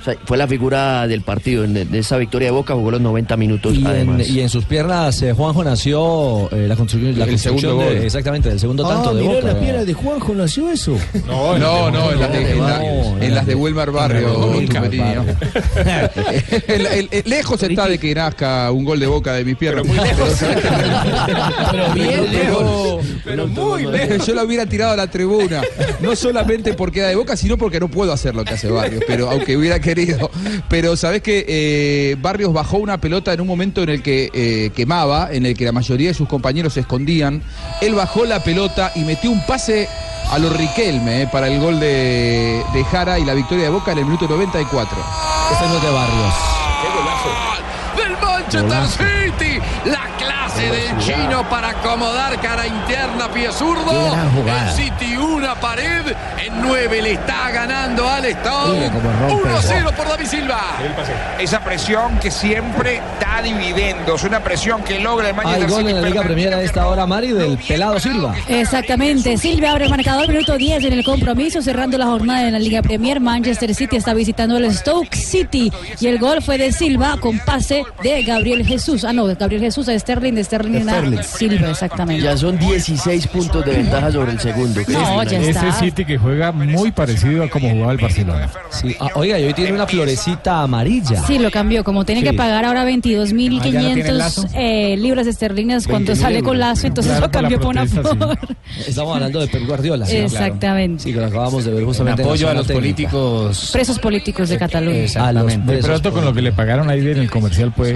[0.01, 1.65] O sea, fue la figura del partido.
[1.65, 4.29] En, de esa victoria de Boca jugó los 90 minutos Y en, además.
[4.29, 7.95] y en sus piernas, eh, Juanjo nació eh, la construcción, la El construcción segundo de-
[7.97, 8.05] gol.
[8.07, 9.47] exactamente del segundo tanto Ah, de mirá Boca.
[9.49, 10.97] las piernas de Juanjo, nació eso.
[11.27, 12.59] No, no, no, en las de, en
[13.39, 14.53] en de Wilmar Barrio,
[17.25, 19.85] lejos está de que nazca un gol de boca de mis piernas.
[21.71, 23.05] Pero bien lejos.
[23.25, 24.27] Pero muy lejos.
[24.27, 25.63] Yo lo hubiera tirado a la tribuna.
[26.01, 29.03] No solamente porque era de boca, sino porque no puedo hacer lo que hace Barrios.
[29.07, 30.31] Pero aunque hubiera querido.
[30.69, 34.71] Pero sabes que eh, Barrios bajó una pelota en un momento en el que eh,
[34.75, 37.43] quemaba, en el que la mayoría de sus compañeros se escondían.
[37.81, 39.89] Él bajó la pelota y metió un pase
[40.31, 43.93] a los Riquelme eh, para el gol de, de Jara y la victoria de Boca
[43.93, 44.97] en el minuto 94.
[45.53, 46.35] Este no es de Barrios.
[47.97, 49.61] del Manchester City.
[49.85, 50.10] La
[50.61, 54.15] clase del chino para acomodar cara interna, pie zurdo.
[54.47, 56.15] El City una pared.
[56.45, 58.79] En 9 le está ganando al Stone.
[58.79, 59.69] Mire cómo rompe 1 a eso.
[59.69, 60.61] 0 por David Silva.
[61.39, 65.91] Esa presión que siempre da dividendos, una presión que logra el Hay Manchester gol City.
[65.91, 68.35] en la Liga Premier a esta hora, Mari, del pelado Silva.
[68.49, 69.37] Exactamente.
[69.37, 72.83] Silvia abre el marcador, minuto 10 en el compromiso, cerrando la jornada en la Liga
[72.83, 73.21] Premier.
[73.21, 75.73] Manchester City está visitando el Stoke City.
[76.01, 79.05] Y el gol fue de Silva con pase de Gabriel Jesús.
[79.05, 81.23] Ah, no, de Gabriel Jesús a Sterling, de Sterling a Sterling.
[81.23, 82.23] Silva, exactamente.
[82.25, 84.81] Ya son 16 puntos de ventaja sobre el segundo.
[84.89, 85.73] No, ya Ese está.
[85.73, 88.49] City que juega muy parecido a como jugaba el Barcelona.
[88.71, 91.23] Sí, ah, oiga, y hoy tiene una florecita amarilla.
[91.27, 91.85] Sí, lo cambió.
[91.85, 92.27] Como tiene Sí.
[92.29, 93.21] que pagar ahora Ah, ¿ya no tiene
[93.95, 94.47] 22.500 lazo?
[94.55, 98.11] eh, libras esterlinas cuando 20.000 sale con lazo, entonces Claro, lo cambió por una protesta,
[98.11, 98.17] sí.
[98.17, 98.39] flor.
[98.89, 100.07] Estamos hablando de Pep Guardiola.
[100.07, 100.27] sí, claro.
[100.27, 101.03] Exactamente.
[101.05, 102.23] Sí, que lo acabamos de ver justamente.
[102.23, 102.81] En apoyo la a los técnica.
[102.81, 103.71] políticos.
[103.73, 105.07] Presos políticos de Cataluña.
[105.67, 107.95] De pronto con lo que le pagaron ahí en el comercial, pues.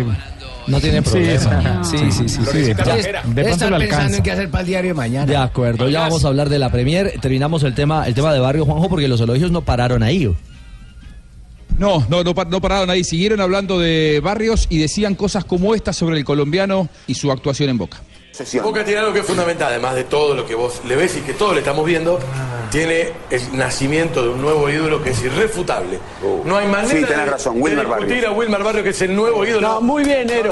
[0.66, 1.85] No tiene Sí, problema.
[1.85, 2.40] Sí, sí, sí.
[2.44, 4.16] sí, de, pronto están le pensando alcanza.
[4.16, 5.27] en qué hacer para el diario de mañana.
[5.27, 7.14] De acuerdo, ya vamos a hablar de la Premier.
[7.20, 10.35] Terminamos el tema, el tema de Barrio Juanjo porque los elogios no pararon ahí.
[11.79, 15.92] No, no, no, no pararon ahí, siguieron hablando de barrios y decían cosas como esta
[15.92, 17.98] sobre el colombiano y su actuación en Boca.
[18.62, 21.20] Boca tiene algo que es fundamental, además de todo lo que vos le ves y
[21.20, 22.18] que todos le estamos viendo,
[22.70, 26.01] tiene el nacimiento de un nuevo ídolo que es irrefutable.
[26.44, 26.99] no hay manera Uh.
[27.01, 28.27] Sí, tenés de- razón, de Wilmer discutir Barrios.
[28.27, 29.68] a Wilmer Barrio que es el nuevo ídolo.
[29.68, 30.51] No, muy bien, Nero.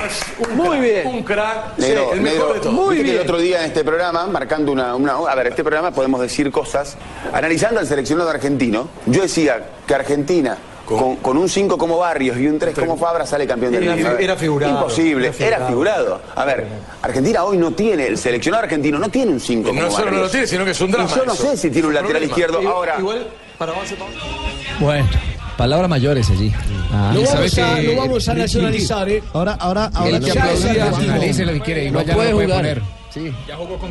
[0.49, 1.07] Un Muy crack, bien.
[1.09, 2.89] Un crack, sí, el mejor de todos.
[2.91, 5.91] viste que el otro día en este programa, marcando una, una- A ver, este programa
[5.91, 6.97] podemos decir cosas.
[7.33, 10.57] Analizando al seleccionado argentino, yo decía que Argentina.
[10.97, 14.19] Con, con un 5 como Barrios y un 3 como Fabra sale campeón del mundo.
[14.19, 16.21] Era figurado, Imposible, era era figurado.
[16.35, 16.67] A ver,
[17.03, 20.11] Argentina hoy no tiene, el seleccionado argentino no tiene un 5 Y no como solo
[20.11, 21.43] no lo tiene, sino que es un drama Y yo no eso.
[21.51, 22.31] sé si tiene un lateral problema.
[22.33, 22.61] izquierdo.
[22.63, 23.27] Igual- Ahora, Igual,
[23.59, 23.97] para avance,
[24.81, 25.09] Bueno,
[25.57, 26.53] palabras mayores allí.
[26.93, 29.23] Ah, Lo y vamos, a, que- lo vamos a nacionalizar, ¿eh?
[29.33, 32.49] Ahora, ahora, ahora El que ya es aplaudía- lo que quiere, igual No puede jugar.
[32.57, 32.83] poner.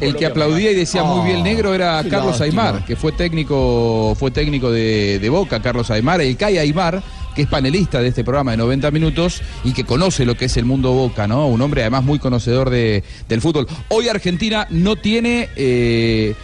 [0.02, 2.68] El que aplaudía y decía muy bien negro era qué Carlos lástima.
[2.70, 7.02] Aymar, que fue técnico, fue técnico de, de Boca, Carlos Aymar, el Kai Aymar,
[7.36, 10.58] que es panelista de este programa de 90 minutos y que conoce lo que es
[10.58, 11.48] el mundo Boca, ¿no?
[11.48, 13.68] Un hombre además muy conocedor de- del fútbol.
[13.90, 16.36] Hoy Argentina no tiene eh,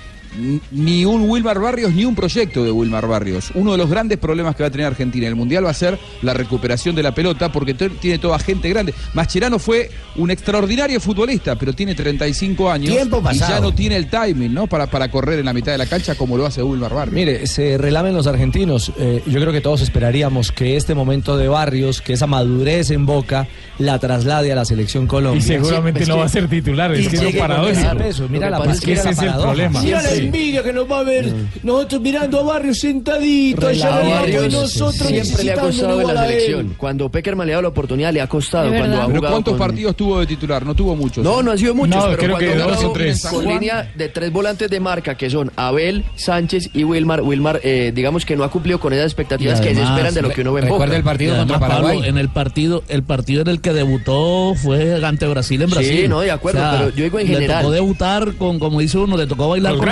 [0.71, 3.51] ni un Wilmar Barrios ni un proyecto de Wilmar Barrios.
[3.55, 5.73] Uno de los grandes problemas que va a tener Argentina en el Mundial va a
[5.73, 8.93] ser la recuperación de la pelota porque tiene toda gente grande.
[9.13, 13.53] Mascherano fue un extraordinario futbolista, pero tiene 35 años Tiempo y pasado.
[13.53, 14.67] ya no tiene el timing, ¿no?
[14.67, 17.15] Para, para correr en la mitad de la cancha como lo hace Wilmar Barrios.
[17.15, 18.91] Mire, se relamen los argentinos.
[18.97, 23.05] Eh, yo creo que todos esperaríamos que este momento de Barrios, que esa madurez en
[23.05, 23.47] Boca,
[23.79, 25.39] la traslade a la selección Colombia.
[25.39, 28.27] Y seguramente Sí, no va a ser titular, es y que es con paradójico.
[28.29, 29.81] Mira la es que ese la es el problema.
[30.17, 31.31] Envidia que nos va a ver
[31.63, 36.07] nosotros mirando a Barrio sentadito allá en el y nosotros siempre le ha costado en
[36.13, 36.75] la selección.
[36.77, 38.69] Cuando Peckerman le ha dado la oportunidad, le ha costado.
[38.69, 40.65] Cuando ha Pero ¿cuántos con- partidos tuvo de titular?
[40.65, 41.23] No tuvo muchos.
[41.23, 43.25] No, no han sido muchos, pero creo cuando que ha dos jugado o tres.
[43.25, 47.21] con línea de tres volantes de marca que son Abel, Sánchez y Wilmar.
[47.21, 50.29] Wilmar, eh, digamos que no ha cumplido con esas expectativas que se esperan de lo
[50.29, 50.85] que uno ve en Boca.
[50.85, 52.01] El partido contra Paraguay.
[52.05, 56.09] en el partido, el partido en el que debutó fue ante Brasil en Sí, Brasil.
[56.09, 57.61] no, de acuerdo, pero yo digo en le general.
[57.61, 59.85] tocó debutar con, como dice uno, le tocó bailar con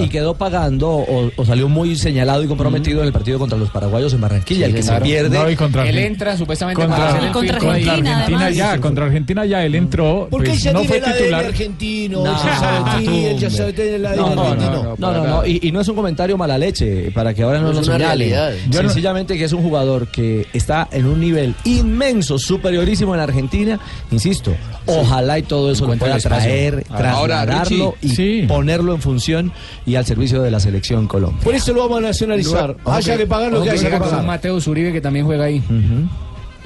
[0.00, 3.58] Y, y quedó pagando o, o salió muy señalado y comprometido en el partido contra
[3.58, 5.04] los paraguayos en Barranquilla, el que claro.
[5.04, 5.38] se pierde.
[5.38, 7.88] No, y contra Él entra supuestamente contra, para hacer el contra ahí.
[7.88, 11.04] Argentina, ya, contra Argentina ya él entró, Porque pues, él ya no tiene fue el
[11.04, 11.44] ADN titular.
[11.46, 13.50] argentino, No, ya sabe, tú, sí, él ya hombre.
[13.50, 14.82] sabe tener el ADN No, no, argentino.
[14.82, 17.58] no, no, no, no, Y, y no es un comentario mala leche, para que ahora
[17.60, 17.94] no, nos no-
[18.72, 23.78] Sencillamente que es un jugador que está en un nivel inmenso, superiorísimo en Argentina.
[24.10, 24.54] Insisto,
[24.86, 29.13] ojalá y todo eso lo pueda traer, trasladarlo y ponerlo en función
[29.86, 31.40] y al servicio de la selección Colombia.
[31.42, 32.76] Por eso lo vamos a nacionalizar.
[32.84, 34.24] Haya que pagar lo que haya que pagar.
[34.24, 35.62] Mateo Zuribe que también juega ahí.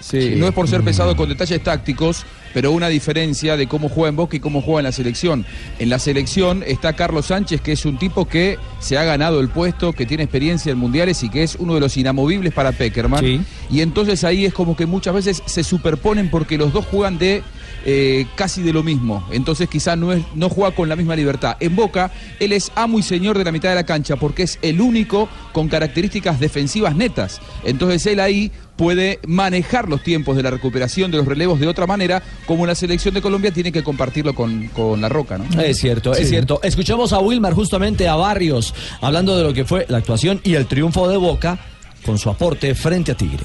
[0.00, 4.11] Sí, no es por ser pesado con detalles tácticos, pero una diferencia de cómo juega
[4.11, 5.44] en Boca y cómo juega en la selección.
[5.80, 9.48] En la selección está Carlos Sánchez, que es un tipo que se ha ganado el
[9.48, 13.44] puesto, que tiene experiencia en mundiales y que es uno de los inamovibles para Peckerman.
[13.70, 17.42] Y entonces ahí es como que muchas veces se superponen porque los dos juegan de
[17.84, 19.26] eh, casi de lo mismo.
[19.30, 21.56] Entonces quizá no, es, no juega con la misma libertad.
[21.60, 22.10] En Boca,
[22.40, 25.28] él es amo y señor de la mitad de la cancha porque es el único
[25.52, 27.40] con características defensivas netas.
[27.64, 31.86] Entonces él ahí puede manejar los tiempos de la recuperación de los relevos de otra
[31.88, 35.60] manera, como la selección de Colombia tiene que compartirlo con, con la Roca, ¿no?
[35.60, 36.22] Es cierto, Sí.
[36.22, 36.60] es cierto.
[36.62, 40.66] Escuchamos a Wilmar justamente a Barrios hablando de lo que fue la actuación y el
[40.66, 41.58] triunfo de Boca
[42.06, 43.44] con su aporte frente a Tigre.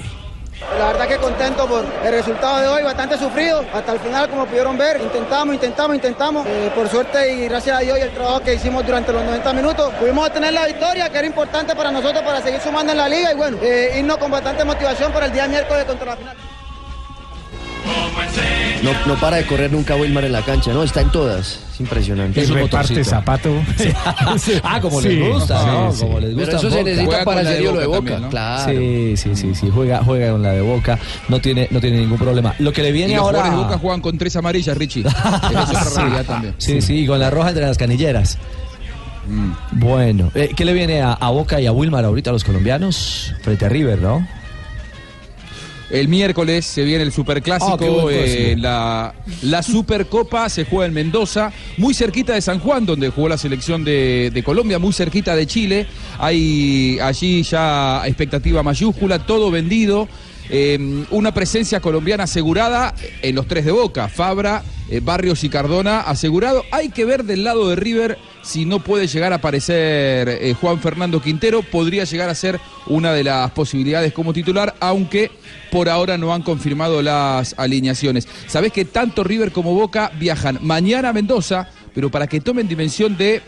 [0.78, 3.64] La verdad que contento por el resultado de hoy, bastante sufrido.
[3.72, 6.46] Hasta el final, como pudieron ver, intentamos, intentamos, intentamos.
[6.46, 9.52] Eh, por suerte y gracias a Dios y el trabajo que hicimos durante los 90
[9.52, 13.08] minutos, pudimos obtener la victoria, que era importante para nosotros para seguir sumando en la
[13.08, 16.36] liga y bueno, eh, irnos con bastante motivación para el día miércoles contra la final.
[18.84, 20.82] No, no para de correr nunca Wilmar en la cancha, ¿no?
[20.82, 21.58] Está en todas.
[21.72, 22.40] Es impresionante.
[22.42, 23.50] Y reparte zapato.
[24.62, 25.92] Ah, como Sí, les gusta, sí, ¿no?
[25.92, 26.00] sí.
[26.00, 26.56] Como les Pero gusta.
[26.58, 27.96] eso se necesita para el lo de Boca Boca.
[28.10, 28.28] también, ¿no?
[28.30, 28.72] Claro.
[28.72, 32.18] Sí, sí, sí, sí, juega, juega con la de Boca, no tiene, no tiene ningún
[32.18, 32.54] problema.
[32.58, 33.38] Lo que le Y viene los ahora.
[33.38, 35.04] jugadores de Boca juegan con tres amarillas, Richie.
[35.06, 36.54] Es también.
[36.58, 38.38] Sí, sí, y con la roja entre las canilleras.
[39.26, 39.52] Mm.
[39.80, 43.34] Bueno, eh, ¿qué le viene a, a Boca y a Wilmar ahorita a los colombianos?
[43.42, 44.26] Frente a River, ¿no?
[45.94, 51.52] El miércoles se viene el Superclásico, Ah, eh, la, la Supercopa se juega en Mendoza,
[51.76, 55.46] muy cerquita de San Juan, donde jugó la selección de, de Colombia, muy cerquita de
[55.46, 55.86] Chile.
[56.18, 60.08] Hay allí ya expectativa mayúscula, todo vendido.
[60.50, 66.00] Eh, una presencia colombiana asegurada en los tres de Boca, Fabra, eh, Barrios y Cardona
[66.00, 66.64] asegurado.
[66.70, 70.80] Hay que ver del lado de River si no puede llegar a aparecer eh, Juan
[70.80, 75.30] Fernando Quintero, podría llegar a ser una de las posibilidades como titular, aunque
[75.72, 78.28] por ahora no han confirmado las alineaciones.
[78.46, 83.16] Sabés que tanto River como Boca viajan mañana a Mendoza, pero para que tomen dimensión
[83.16, 83.40] de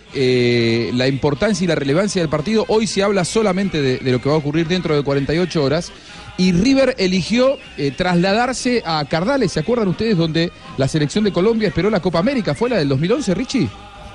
[0.95, 4.37] la importancia y la relevancia del partido, hoy se habla solamente de lo que va
[4.37, 5.93] a ocurrir dentro de 48 horas.
[6.39, 10.17] Y River eligió eh, trasladarse a Cardales, ¿se acuerdan ustedes?
[10.19, 13.69] Donde la selección de Colombia esperó la Copa América, ¿fue la del 2011, Richie?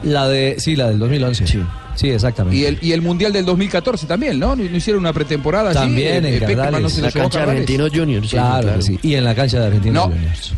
[0.04, 1.48] La de, sí, la del 2011.
[1.48, 1.60] Sí,
[1.96, 2.58] sí exactamente.
[2.58, 4.56] Y el, y el Mundial del 2014 también, ¿no?
[4.56, 5.74] ¿No, no hicieron una pretemporada?
[5.74, 6.82] También Eh, en eh, Peckerman Cardales.
[6.82, 7.92] no se lo llevó a Cardales.
[7.94, 8.30] Juniors.
[8.30, 9.00] claro, que sí.
[9.02, 10.14] Y en la cancha de Argentinos No.
[10.14, 10.54] Juniors.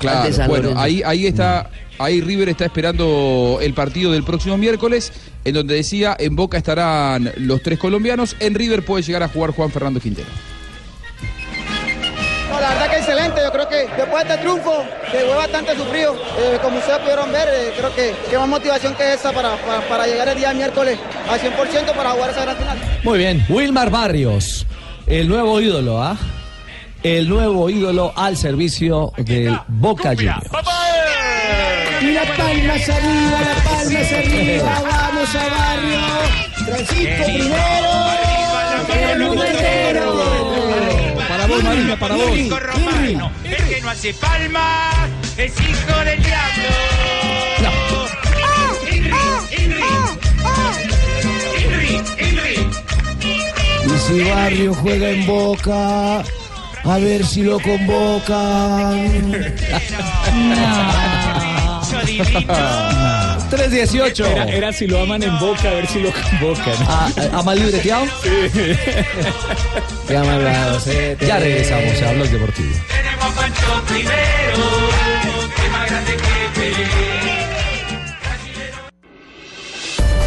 [0.00, 5.12] Claro, bueno, ahí, ahí está, ahí River está esperando el partido del próximo miércoles,
[5.44, 9.52] en donde decía, en Boca estarán los tres colombianos, en River puede llegar a jugar
[9.52, 10.28] Juan Fernando Quintero.
[12.94, 13.40] Que excelente.
[13.42, 17.32] Yo creo que después de este triunfo, que fue bastante sufrido, eh, como ustedes pudieron
[17.32, 20.52] ver, eh, creo que, que más motivación que esa para, para, para llegar el día
[20.52, 22.78] miércoles al 100% para jugar esa gran final.
[23.02, 24.66] Muy bien, Wilmar Barrios,
[25.06, 26.16] el nuevo ídolo, ¿ah?
[27.02, 30.46] El nuevo ídolo al servicio del Boca Juniors.
[32.00, 36.00] Y la palma hacia arriba, la palma hacia arriba, vamos a Barrio.
[36.64, 37.94] Francisco primero.
[41.44, 42.30] Para vos, Marina, para vos.
[42.30, 46.64] Único romano, el que no hace palmas es hijo del diablo.
[48.90, 49.10] Inri,
[51.60, 52.54] Inri, Inri.
[53.84, 59.34] Y si Barrio juega en Boca, a ver si lo convocan.
[63.56, 64.26] 318.
[64.26, 66.74] Era, era si lo aman en boca, a ver si lo convocan.
[66.88, 68.06] ¿A, a mal libreteado?
[70.08, 70.38] Ya me
[71.26, 72.74] Ya regresamos a Blog Deportivo.
[72.88, 74.12] Tenemos a Pancho primero,
[75.56, 76.24] que es más grande que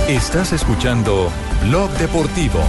[0.08, 0.16] Pelé.
[0.16, 1.32] Estás escuchando
[1.64, 2.60] Blog Deportivo.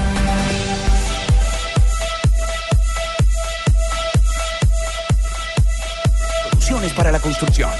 [6.50, 7.70] Soluciones para la construcción.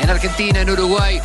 [0.00, 1.20] En Argentina, en Uruguay.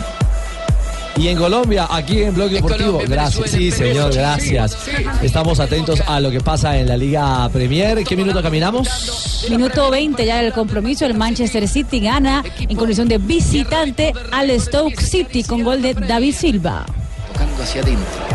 [1.15, 2.93] Y en Colombia, aquí en Blog Deportivo.
[2.93, 4.77] Colombia, gracias, sí, señor, gracias.
[5.21, 8.03] Estamos atentos a lo que pasa en la Liga Premier.
[8.03, 9.45] ¿Qué minuto caminamos?
[9.49, 11.05] Minuto 20 ya del compromiso.
[11.05, 16.33] El Manchester City gana en condición de visitante al Stoke City con gol de David
[16.33, 16.85] Silva.
[17.31, 18.32] Tocando hacia adentro.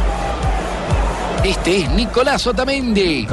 [1.45, 3.27] Este es Nicolás Otamendi.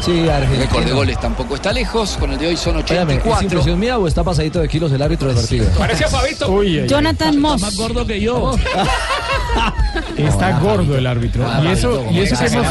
[0.00, 0.38] Sí, Argentina.
[0.38, 2.16] El récord de goles tampoco está lejos.
[2.18, 3.42] Con el de hoy son Óigame, ¿es 84.
[3.42, 5.66] impresión mía o está pasadito de kilos el árbitro del partido?
[5.76, 6.62] Parece a Fabito.
[6.86, 7.60] Jonathan Moss.
[7.60, 8.52] Más gordo que yo.
[10.16, 11.46] Está gordo el árbitro.
[11.64, 12.66] y eso, y eso que hemos,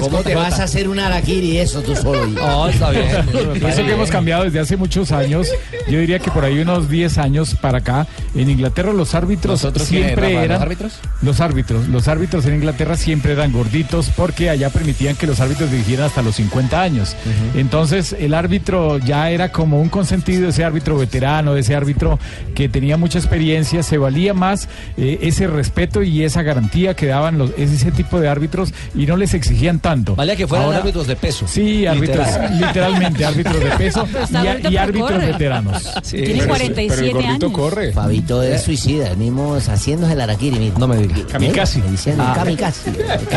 [0.00, 2.26] ¿Cómo te vas a hacer un araquiri eso tú solo?
[2.26, 3.04] No, está bien.
[3.62, 5.48] y eso que hemos cambiado desde hace muchos años,
[5.88, 9.88] yo diría que por ahí unos 10 años para acá, en Inglaterra los árbitros ¿Nosotros
[9.88, 10.62] quiénes, siempre Rafa, los eran...
[10.62, 10.92] árbitros?
[11.22, 11.88] Los árbitros.
[11.88, 16.22] Los árbitros en Inglaterra siempre eran gorditos porque allá permitían que los árbitros dirigieran hasta
[16.22, 17.16] los 50 años.
[17.54, 22.18] Entonces el árbitro ya era como un consentido, ese árbitro veterano, ese árbitro
[22.54, 27.38] que tenía mucha experiencia, se valía más eh, ese respeto y esa garantía que daban
[27.38, 30.16] los, ese tipo de árbitros y no les exigían tanto.
[30.16, 31.46] Valía que fueran Ahora- árbitros de peso.
[31.46, 32.58] Sí, árbitros, Literal.
[32.60, 35.26] literalmente árbitros de peso Pero y, pero árbitros corre.
[35.26, 35.92] veteranos.
[36.10, 37.52] Tiene 47 años.
[37.52, 37.92] corre.
[37.92, 40.58] Fabito es suicida, venimos haciéndose el araquiri.
[40.58, 40.78] mismo.
[40.80, 41.20] No me digas.
[41.30, 41.78] Kamikaze.
[41.80, 42.34] Me diciendo Ah.
[42.34, 42.90] kamikaze.
[42.90, 43.28] Antes,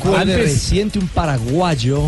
[0.00, 0.36] Kamikaze.
[0.36, 2.02] reciente un paraguayo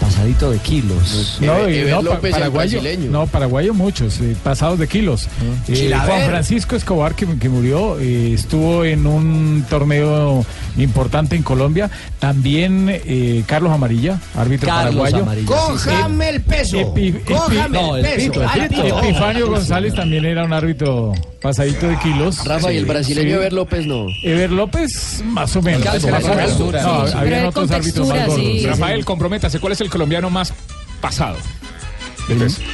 [0.00, 1.38] pasadito de kilos.
[1.40, 2.80] No, y Ever no, pa- paraguayo,
[3.10, 5.26] no, paraguayo muchos, eh, pasados de kilos.
[5.68, 6.08] Eh, Chilaver.
[6.10, 10.44] Juan Francisco Escobar, que, que murió, eh, estuvo en un torneo
[10.76, 11.90] importante en Colombia.
[12.18, 15.22] También eh, Carlos Amarilla, árbitro Carlos paraguayo.
[15.22, 15.46] Amarilla.
[15.46, 16.76] Cójame el peso.
[16.78, 18.32] Epi- epi- Cójame no, el el peso.
[18.32, 18.98] pito, el pito.
[18.98, 22.44] Epifanio González también era un árbitro pasadito de kilos.
[22.44, 23.34] Rafa y el brasileño sí.
[23.34, 24.06] Ever López no.
[24.24, 25.84] Ever López, más o menos.
[25.84, 26.36] Más la o menos.
[26.46, 28.36] textura, No, habían otros árbitros más gordos.
[28.36, 28.66] sí.
[28.66, 29.58] Rafael, comprométase.
[29.60, 30.52] ¿Cuál es el colombiano más
[31.00, 31.36] pasado?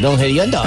[0.01, 0.63] Don Gediondo.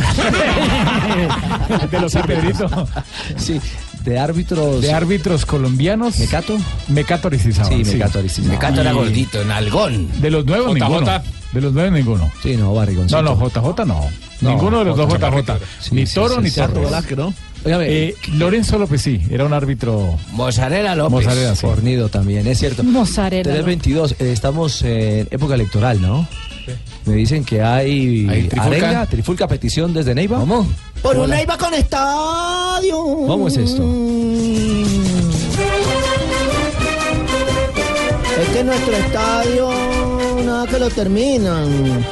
[1.91, 2.87] de los Pedrito.
[3.37, 3.59] Sí,
[4.03, 4.81] de árbitros.
[4.81, 6.17] De árbitros colombianos.
[6.19, 6.57] ¿Mecato?
[6.87, 7.85] Mecato Aristizábal.
[7.85, 8.51] Sí, Mecato Aristizábal.
[8.57, 10.09] Mecato era gordito, nalgón.
[10.21, 10.83] De los nuevos, JJ.
[10.87, 11.21] ninguno.
[11.51, 12.31] De los nuevos, ninguno.
[12.41, 13.21] Sí, no, barrigoncito.
[13.21, 14.09] No, no, JJ no.
[14.39, 15.41] No, ninguno de los dos JJ.
[15.41, 15.51] JJ.
[15.81, 16.79] Sí, ni sí, Toro sí, ni.
[16.79, 17.33] Velázquez, ¿no?
[17.67, 20.17] Eh, Lorenzo López sí, era un árbitro.
[20.31, 21.27] Mozzarella López.
[21.55, 21.61] Sí.
[21.65, 22.83] Fornido también, es cierto.
[22.83, 23.43] Mozzarella.
[23.43, 26.27] 322, eh, estamos en época electoral, ¿no?
[27.05, 28.63] Me dicen que hay, ¿Hay trifulca?
[28.77, 30.39] arenga, trifulca petición desde Neiva.
[30.39, 30.67] ¿Cómo?
[31.01, 32.97] Por una iba con estadio.
[32.97, 33.83] ¿Cómo es esto?
[38.41, 39.69] Es que nuestro estadio,
[40.45, 42.05] nada que lo terminan.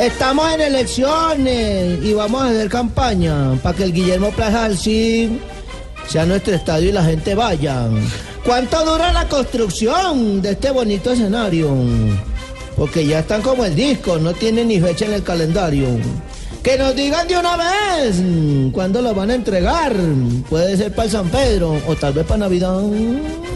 [0.00, 5.32] Estamos en elecciones y vamos a hacer campaña para que el Guillermo Plaza Cid
[6.08, 7.86] sea nuestro estadio y la gente vaya.
[8.42, 11.76] ¿Cuánto dura la construcción de este bonito escenario?
[12.78, 15.88] Porque ya están como el disco, no tienen ni fecha en el calendario.
[16.62, 18.16] Que nos digan de una vez
[18.72, 19.94] cuándo lo van a entregar.
[20.50, 22.78] Puede ser para el San Pedro o tal vez para Navidad.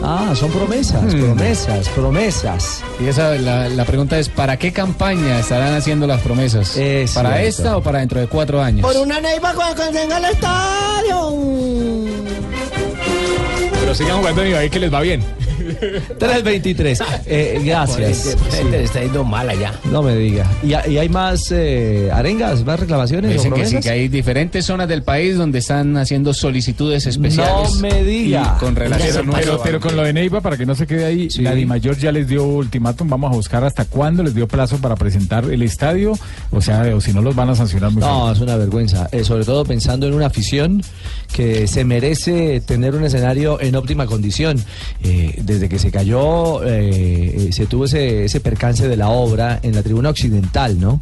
[0.02, 2.82] Ah, son promesas, promesas, promesas.
[2.98, 6.76] Y esa, la, la pregunta es, ¿para qué campaña estarán haciendo las promesas?
[6.78, 7.48] Es ¿Para cierto.
[7.48, 8.80] esta o para dentro de cuatro años?
[8.90, 11.32] Por una neiva cuando tenga el estadio.
[13.80, 15.22] Pero sigan jugando y ahí que les va bien.
[16.18, 16.98] 323.
[17.26, 18.36] Eh, gracias.
[18.72, 19.72] Está yendo mal allá.
[19.90, 20.46] No me diga.
[20.62, 23.30] ¿Y, ha- y hay más eh, arengas, más reclamaciones?
[23.30, 27.74] o Dicen que sí, que hay diferentes zonas del país donde están haciendo solicitudes especiales.
[27.74, 28.56] No me diga.
[28.58, 31.42] Con relación Pero, pero con lo de Neiva, para que no se quede ahí, Sí.
[31.42, 33.08] la Dimayor ya les dio ultimátum.
[33.08, 36.12] Vamos a buscar hasta cuándo les dio plazo para presentar el estadio.
[36.50, 38.36] O sea, o si no los van a sancionar muy No, fuerte.
[38.38, 39.08] es una vergüenza.
[39.12, 40.82] Eh, sobre todo pensando en una afición
[41.32, 44.62] que se merece tener un escenario en óptima condición.
[45.02, 49.60] Eh, desde que se cayó, eh, eh, se tuvo ese, ese percance de la obra
[49.62, 51.00] en la tribuna occidental, ¿no?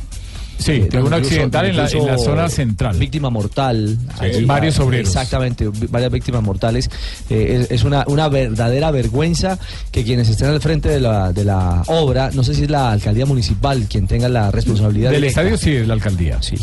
[0.58, 2.96] Sí, Eh, tribuna incluso- occidental en la, en la incluso zona central.
[2.98, 3.98] Víctima mortal.
[4.20, 5.08] Sí, varios obreros.
[5.08, 6.88] Exactamente, varias víctimas mortales.
[7.30, 9.58] Eh, es es una, una verdadera vergüenza
[9.90, 12.92] que quienes estén al frente de la, de la obra, no sé si es la
[12.92, 16.40] alcaldía municipal quien tenga la responsabilidad Del directa, estadio sí es la alcaldía.
[16.42, 16.54] Sí,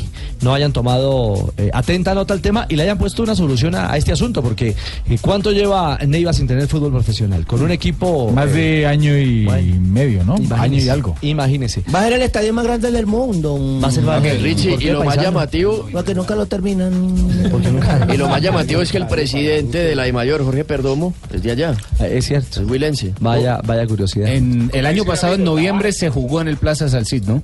[0.41, 3.91] no hayan tomado eh, atenta nota al tema y le hayan puesto una solución a,
[3.91, 4.75] a este asunto, porque
[5.09, 7.45] eh, ¿cuánto lleva Neiva sin tener fútbol profesional?
[7.45, 8.31] Con un equipo...
[8.31, 9.45] Más eh, de año y
[9.81, 10.35] medio, ¿no?
[10.55, 11.15] Año y algo.
[11.21, 11.83] Imagínese.
[11.93, 13.57] Va a ser el estadio más grande del mundo.
[13.83, 15.23] Va más- Ok, ¿Por Richie, y lo más paisano?
[15.23, 16.93] llamativo, Porque nunca lo terminan.
[18.13, 21.51] y lo más llamativo es que el presidente de la DIMAYOR, Jorge Perdomo, es de
[21.51, 21.75] allá.
[21.99, 22.61] Eh, Es cierto.
[22.61, 23.13] Es huilense.
[23.19, 24.27] Vaya, vaya curiosidad.
[24.33, 27.41] En el año pasado, en noviembre, se jugó en el Plaza Salcid, ¿no?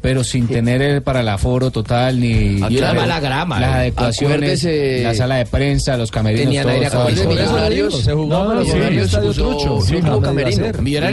[0.00, 3.00] Pero sin tener el para el aforo total ni Ah, claro.
[3.00, 3.58] mala grama.
[3.60, 3.74] las eh.
[3.74, 7.90] adecuaciones, Acuérdese- la sala de prensa, los camerinos, Tenían aire acondicionado.
[7.90, 9.12] se jugó No, Millonarios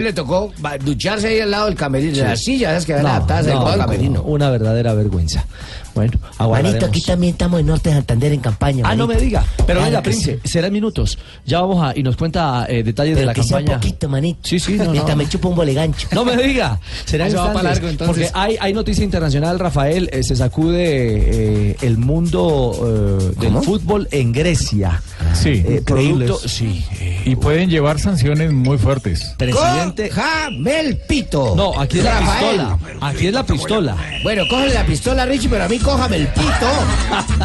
[0.02, 0.52] le tocó
[0.84, 2.18] ducharse ahí al lado del camerino.
[2.18, 4.22] de Las sillas que van No, adaptadas al camerino.
[4.24, 5.46] una verdadera vergüenza.
[5.94, 8.84] Bueno, Manito, aquí también estamos en Norte de Santander en campaña.
[8.88, 9.46] Ah, no me diga.
[9.58, 10.50] Pero Claro venga, Prince, sí.
[10.50, 11.18] serán minutos.
[11.46, 13.80] Ya vamos a y nos cuenta eh, detalles de la que sea campaña.
[13.80, 14.40] poquito, manito.
[14.44, 15.16] Sí, sí, no, no.
[15.16, 16.08] me chupa un bolegancho.
[16.12, 18.08] No me diga, será va para largo, entonces.
[18.32, 24.08] Porque hay, hay noticia internacional, Rafael, eh, se sacude eh, el mundo eh, del fútbol
[24.12, 25.02] en Grecia.
[25.34, 26.30] Sí, Eh, increíbles.
[26.30, 29.34] producto- sí, eh, Y pueden llevar sanciones muy fuertes.
[29.38, 30.10] presidente.
[30.10, 31.54] Cójame el pito.
[31.56, 32.78] No, aquí es la pistola.
[33.02, 33.96] Aquí es la pistola.
[34.24, 36.70] Bueno, cógele la pistola, Richie, pero a mí cójame el pito.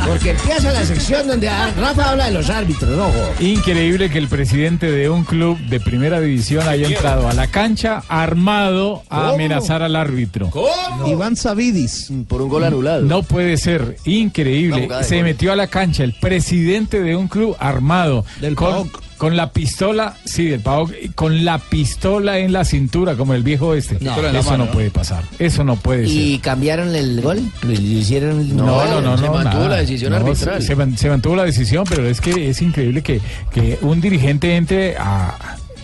[0.06, 3.10] Porque empieza la sección donde Rafa habla de los árbitros, ¿no?
[3.40, 8.02] Increíble que el presidente de un club de primera división haya entrado a la cancha
[8.08, 9.28] armado a ¿Cómo?
[9.34, 10.50] amenazar al árbitro.
[11.06, 12.10] Iván Savidis.
[12.28, 13.02] Por un gol anulado.
[13.02, 14.88] No puede ser, increíble.
[15.02, 18.90] Se metió a la cancha el presidente de un club armado Del con.
[19.18, 23.74] Con la pistola, sí, del PAOK, con la pistola en la cintura, como el viejo
[23.74, 23.98] este.
[24.00, 24.70] La eso mano, no ¿no?
[24.70, 25.24] puede pasar.
[25.38, 26.40] Eso no puede ¿Y ser.
[26.40, 27.40] cambiaron el gol?
[27.62, 28.56] ¿Lo hicieron?
[28.56, 29.68] No, no, no, se no, mantuvo nada.
[29.68, 30.60] la decisión No, arbitral.
[30.62, 33.20] Se, se man- se mantuvo la decisión, pero es que es increíble que,
[33.52, 35.36] que un dirigente entre a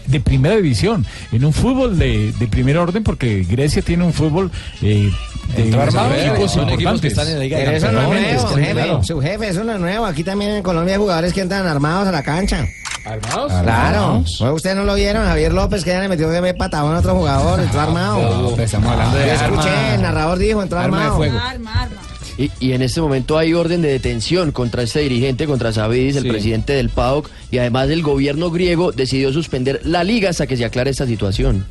[0.07, 4.51] de primera división en un fútbol de, de primer orden porque Grecia tiene un fútbol
[4.83, 5.11] eh,
[5.57, 7.13] de equipos son equipos que importantes.
[7.13, 8.73] están en la Liga de Pero eso no es nuevo, jefe.
[8.73, 9.03] claro.
[9.03, 10.05] Su jefe, eso no es nuevo.
[10.05, 12.67] Aquí también en Colombia hay jugadores que entran armados a la cancha.
[13.05, 13.53] ¿Armados?
[13.63, 14.25] Claro.
[14.39, 17.15] Pues Ustedes no lo vieron, Javier López, que ya le metió me patadón a otro
[17.15, 18.43] jugador, entró armado.
[18.43, 21.17] No, pues estamos hablando de Yo escuché, arma- el narrador dijo, entró arma de armado.
[21.19, 21.39] fuego.
[21.39, 21.97] Arma, arma.
[22.37, 26.25] Y, y en este momento hay orden de detención contra este dirigente, contra Savidis, el
[26.25, 26.29] Sí.
[26.31, 30.65] presidente del PAOK, y además el gobierno griego decidió suspender la liga hasta que se
[30.65, 31.65] aclare esta situación.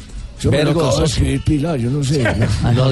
[0.44, 2.24] Yo me lo escribir Pilar, yo no sé.
[2.74, 2.92] No.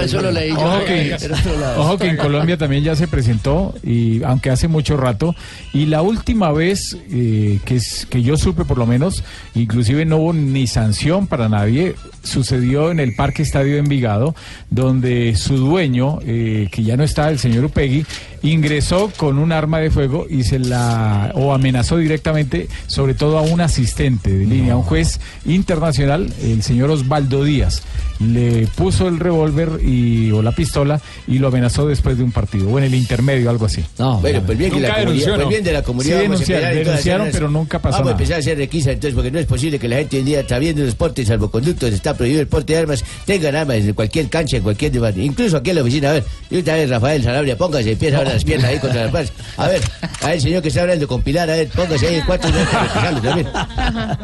[0.00, 0.58] Eso, lo leí yo.
[0.60, 1.80] Ojo que, en otro lado.
[1.82, 5.34] ojo que en Colombia también ya se presentó, y aunque hace mucho rato,
[5.72, 9.22] y la última vez eh, que, es- que yo supe por lo menos,
[9.54, 14.34] inclusive no hubo ni sanción para nadie, sucedió en el Parque Estadio de Envigado,
[14.70, 18.04] donde su dueño, eh, que ya no está, el señor Upegui,
[18.42, 23.42] ingresó con un arma de fuego y se la o amenazó directamente, sobre todo a
[23.42, 27.82] un asistente de línea, un juez internacional, el señor Osvaldo Díaz.
[28.20, 32.68] Le puso el revólver y o la pistola y lo amenazó después de un partido,
[32.68, 33.84] o en el intermedio, algo así.
[33.98, 36.20] No, bueno, pues bien que la comunidad, denunció, pues bien de la comunidad.
[36.20, 38.22] Sí vamos a denunciaron, a pero nunca pasó Vamos a nada.
[38.22, 40.40] empezar a hacer requisa entonces, porque no es posible que la gente hoy en día
[40.40, 44.28] está viendo los portes, salvoconductos, está prohibido el porte de armas, tengan armas en cualquier
[44.28, 46.10] cancha, en cualquier debate, incluso aquí en la oficina.
[46.10, 49.12] A ver, y otra vez Rafael Sanabria, póngase, empieza ahora las piernas ahí contra las
[49.12, 49.32] paredes.
[49.56, 49.80] A ver,
[50.22, 52.52] a ver, señor que está hablando con Pilar, a ver, póngase ahí en cuatro y
[52.52, 53.48] para requisarlo también.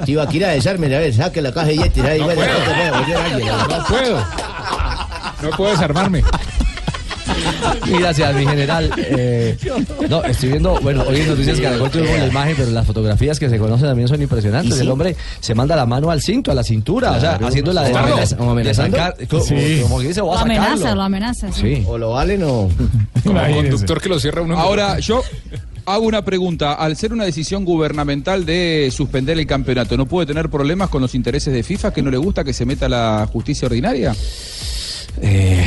[0.05, 2.43] Tibaquirá, desarmen, a ver, saque la caja de yetis ahí, No bueno,
[3.89, 4.19] puedo.
[4.19, 5.51] No puedo.
[5.51, 6.23] No puedo desarmarme.
[7.87, 8.91] Y gracias, mi general.
[8.97, 9.57] Eh,
[10.09, 13.49] no, estoy viendo, bueno, hoy en Noticias Caracol tuvimos la imagen, pero las fotografías que
[13.49, 14.79] se conocen también son impresionantes.
[14.79, 17.47] El hombre se manda la mano al cinto, a la cintura, o sea, Claro.
[17.49, 18.55] haciendo la de, ¿O amenaza- como,
[19.43, 19.81] Sí.
[19.83, 20.63] como que dice, Lo a sacarlo.
[20.63, 21.53] amenaza, lo amenaza.
[21.53, 21.83] sí.
[21.87, 22.69] O lo valen o...
[23.25, 24.59] Como conductor que lo cierra uno.
[24.59, 25.23] Ahora, yo
[25.87, 26.75] hago una pregunta.
[26.75, 31.15] Al ser una decisión gubernamental de suspender el campeonato, ¿no puede tener problemas con los
[31.15, 34.15] intereses de FIFA que no le gusta que se meta la justicia ordinaria?
[35.23, 35.65] Eh,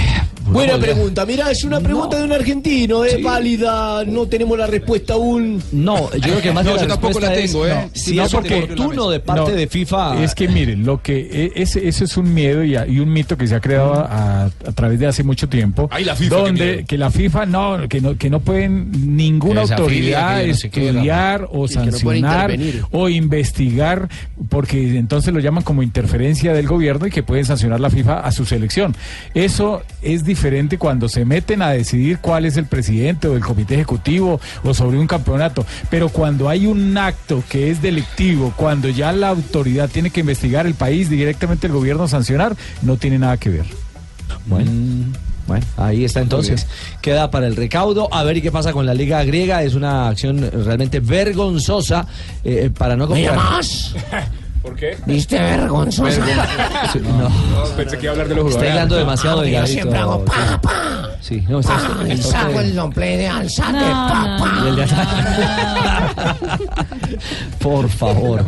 [0.49, 5.15] Buena pregunta, mirá, es una pregunta de un argentino, es válida, no tenemos la respuesta
[5.15, 5.61] aún.
[5.73, 7.89] No, yo creo que más No, que la yo tampoco la tengo, es, ¿eh?
[7.93, 10.23] Si No, es oportuno de parte No, de FIFA.
[10.23, 13.11] Es que miren, lo que e- ese, eso es un miedo y, a- y un
[13.11, 15.89] mito que se ha creado a, a través de hace mucho tiempo.
[15.91, 20.43] Ay, la FIFA, donde que la FIFA no, que no, que no pueden ninguna autoridad
[20.45, 22.55] que estudiar o sancionar
[22.91, 24.07] o investigar,
[24.47, 28.31] porque entonces lo llaman como interferencia del gobierno y que pueden sancionar la FIFA a
[28.31, 28.95] su selección.
[29.37, 33.75] Eso es diferente cuando se meten a decidir cuál es el presidente o el comité
[33.75, 35.63] ejecutivo o sobre un campeonato.
[35.91, 40.65] Pero cuando hay un acto que es delictivo, cuando ya la autoridad tiene que investigar
[40.65, 43.65] el país, directamente el gobierno sancionar, no tiene nada que ver.
[44.47, 44.71] Bueno,
[45.45, 46.65] bueno, ahí está entonces.
[47.01, 48.11] Queda para el recaudo.
[48.11, 49.61] A ver y qué pasa con la Liga Griega.
[49.61, 52.07] Es una acción realmente vergonzosa
[52.43, 53.35] eh, para no ¿Me comprar.
[53.35, 53.93] llamas?
[54.67, 54.97] ¿Por qué?
[55.05, 56.19] ¿Viste vergonzoso?
[57.03, 58.71] No, No, pensé que iba a hablar de los está jugadores.
[58.71, 60.71] hablando demasiado Ah, de yo siempre hago pa, pa.
[61.21, 64.61] Sí, no, está, y está saco el nombre de alzate, No, pa, pa.
[64.63, 64.87] y el de
[67.59, 68.43] Por favor.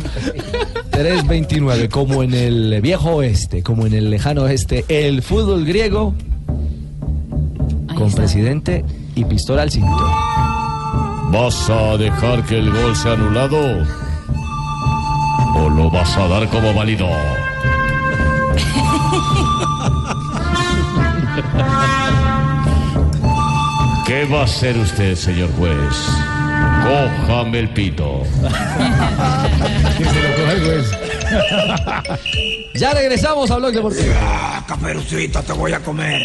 [0.90, 6.14] 329, como en el viejo oeste, como en el lejano oeste, el fútbol griego
[7.96, 8.22] con está.
[8.22, 9.96] presidente y pistola al cinto.
[11.32, 13.58] ¿Vas a dejar que el gol sea anulado?
[15.54, 17.08] ¿O lo vas a dar como válido?
[24.06, 25.76] ¿Qué va a hacer usted, señor juez?
[26.82, 28.22] Cójame el pito.
[32.74, 34.14] Ya regresamos a Blog Deportivo.
[34.66, 36.22] Caperucita, te voy a comer.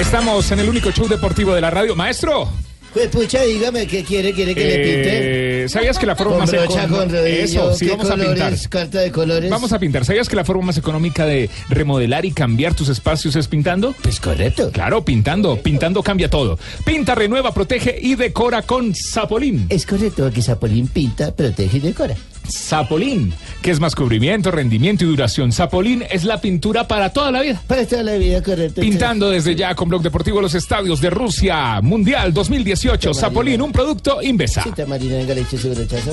[0.00, 1.94] Estamos en el único show deportivo de la radio.
[1.94, 2.48] Maestro,
[2.94, 4.32] Pues pucha, dígame, ¿qué quiere?
[4.32, 5.64] ¿Quiere que le pinte?
[5.64, 6.98] eh, ¿sabías que la forma Con más brocha, económica...
[6.98, 8.54] con rodillo, Eso, sí, ¿qué vamos a pintar.
[8.70, 9.50] Carta de colores.
[9.50, 10.04] Vamos a pintar.
[10.04, 13.94] ¿Sabías que la forma más económica de remodelar y cambiar tus espacios es pintando?
[14.02, 14.70] Pues correcto.
[14.72, 15.56] Claro, pintando.
[15.60, 16.58] Pintando cambia todo.
[16.84, 19.66] Pinta, renueva, protege y decora con Zapolín.
[19.68, 22.16] Es correcto que Zapolín pinta, protege y decora.
[22.50, 23.32] Zapolín,
[23.62, 25.52] que es más cubrimiento, rendimiento y duración.
[25.52, 27.62] Zapolín es la pintura para toda la vida.
[27.66, 28.80] Para toda la vida, correcto.
[28.80, 33.14] Pintando desde ya con Blog Deportivo los estadios de Rusia, Mundial 2018.
[33.14, 34.62] Zapolín, un producto Invesa.
[34.62, 36.12] Chita Marina, venga, le eche su brochazo.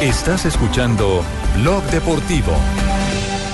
[0.00, 1.22] Estás escuchando
[1.56, 2.52] Blog Deportivo.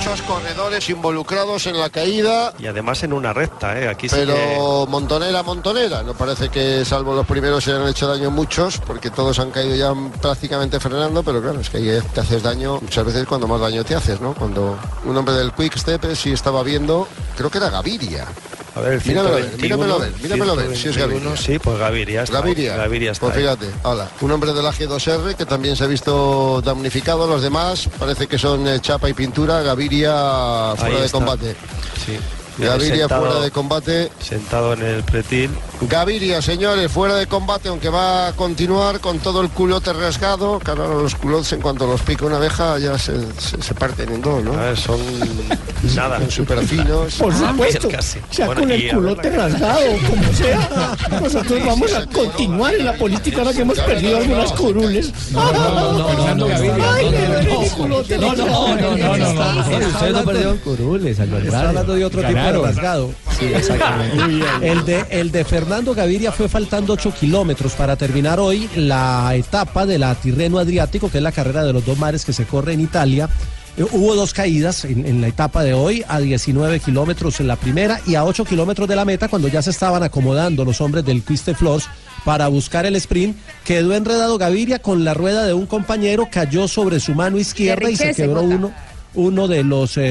[0.01, 3.87] Muchos corredores involucrados en la caída, Y además en una recta, ¿eh?
[3.87, 4.91] Aquí sí pero que...
[4.91, 6.03] montonera, montonera.
[6.03, 9.77] No parece que, salvo los primeros, se hayan hecho daño muchos, porque todos han caído
[9.77, 9.93] ya
[10.23, 13.85] prácticamente frenando, pero claro, es que ahí te haces daño muchas veces cuando más daño
[13.85, 14.33] te haces, ¿no?
[14.33, 18.25] Cuando un hombre del Quick Step, sí estaba viendo, creo que era Gaviria.
[18.75, 21.37] A ver, el Míramelo a ver, 121, míramelo míramelo a ver, si es 121, Gaviria.
[21.37, 22.39] Sí, pues Gaviria está.
[22.41, 22.77] Gaviria.
[22.77, 24.09] Gaviria está Pues fíjate, hola.
[24.21, 27.27] Un hombre de la G2R que también se ha visto damnificado.
[27.27, 29.63] Los demás parece que son eh, chapa y pintura.
[29.63, 31.57] Gaviria fuera de combate.
[32.07, 32.19] Sí.
[32.69, 34.13] Gaviria Sentado- fuera de combate.
[34.21, 35.51] Sentado en el pretil.
[35.83, 40.59] Gaviria, señores, fuera de combate, aunque va a continuar con todo el culote rasgado.
[40.61, 44.21] Claro, los culotes, en cuanto los pica una abeja, ya se, se- se parten en
[44.23, 44.53] dos, ¿no?
[44.77, 45.01] son
[45.95, 46.19] nada.
[46.19, 47.15] Son súper finos.
[47.15, 47.89] Por supuesto,
[48.33, 50.97] ya con el culote rasgado, como sea.
[51.21, 55.13] Nosotros vamos a continuar en la política ahora que hemos perdido algunas curules.
[55.33, 58.77] No, no, no, no, Gaviria, Ay, no, me duele no, el culote no, no, no,
[58.77, 59.61] no, no, no, no.
[59.71, 61.69] Está Ustedes no perdieron curules, al Está contrario.
[61.69, 62.63] hablando de otro tipo Ganaron.
[62.63, 63.11] de rasgado.
[63.39, 64.45] Sí, exactamente.
[64.63, 69.87] El de, el de Fernando Gaviria fue faltando 8 kilómetros para terminar hoy la etapa
[69.87, 72.73] de la Tirreno Adriático, que es la carrera de los dos mares que se corre
[72.75, 73.29] en Italia.
[73.77, 77.57] Eh, Hubo dos caídas en, en la etapa de hoy, a 19 kilómetros en la
[77.57, 81.05] primera y a 8 kilómetros de la meta, cuando ya se estaban acomodando los hombres
[81.05, 81.89] del Quiste Flores
[82.25, 83.37] para buscar el sprint.
[83.65, 87.97] Quedó enredado Gaviria con la rueda de un compañero, cayó sobre su mano izquierda y
[87.97, 88.73] se quebró uno
[89.15, 90.03] uno de los eh,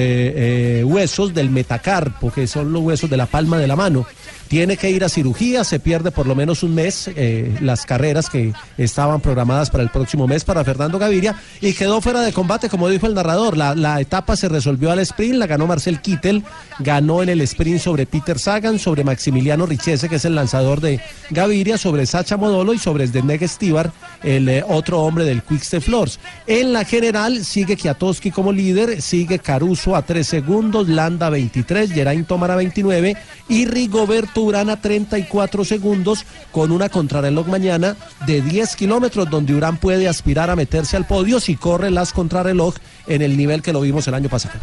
[0.76, 4.06] eh, huesos del metacarpo, que son los huesos de la palma de la mano.
[4.50, 8.32] Tiene que ir a cirugía, se pierde por lo menos un mes eh, las carreras
[8.32, 12.68] que estaban programadas para el próximo mes para Fernando Gaviria y quedó fuera de combate,
[12.68, 13.56] como dijo el narrador.
[13.56, 16.44] La, la etapa se resolvió al sprint, la ganó Marcel Kittel,
[16.80, 21.00] ganó en el sprint sobre Peter Sagan, sobre Maximiliano Richese, que es el lanzador de
[21.30, 23.92] Gaviria, sobre Sacha Modolo y sobre Zdenek Stibar,
[24.24, 26.20] el eh, otro hombre del Quickstep Floors.
[26.48, 32.28] En la general sigue Kiatowski como líder, sigue Caruso a 3 segundos, Landa 23, Geraint
[32.28, 33.16] Tomara 29
[33.48, 39.78] y Rigoberto Urán a 34 segundos con una contrarreloj mañana de 10 kilómetros donde Urán
[39.78, 42.76] puede aspirar a meterse al podio si corre las contrarreloj
[43.08, 44.56] en el nivel que lo vimos el año pasado.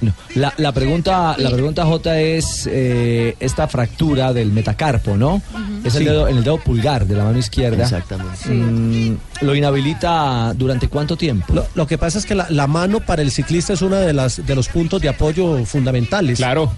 [0.00, 5.40] No, La, la pregunta, la pregunta J es eh, esta fractura del metacarpo, ¿no?
[5.84, 6.04] Es el Sí.
[6.04, 7.84] dedo, en el dedo pulgar de la mano izquierda.
[7.84, 8.50] Exactamente.
[8.50, 11.54] Mm, ¿Lo inhabilita durante cuánto tiempo?
[11.54, 14.12] Lo, lo que pasa es que la, la mano para el ciclista es uno de,
[14.12, 16.38] las, de los puntos de apoyo fundamentales.
[16.38, 16.72] Claro.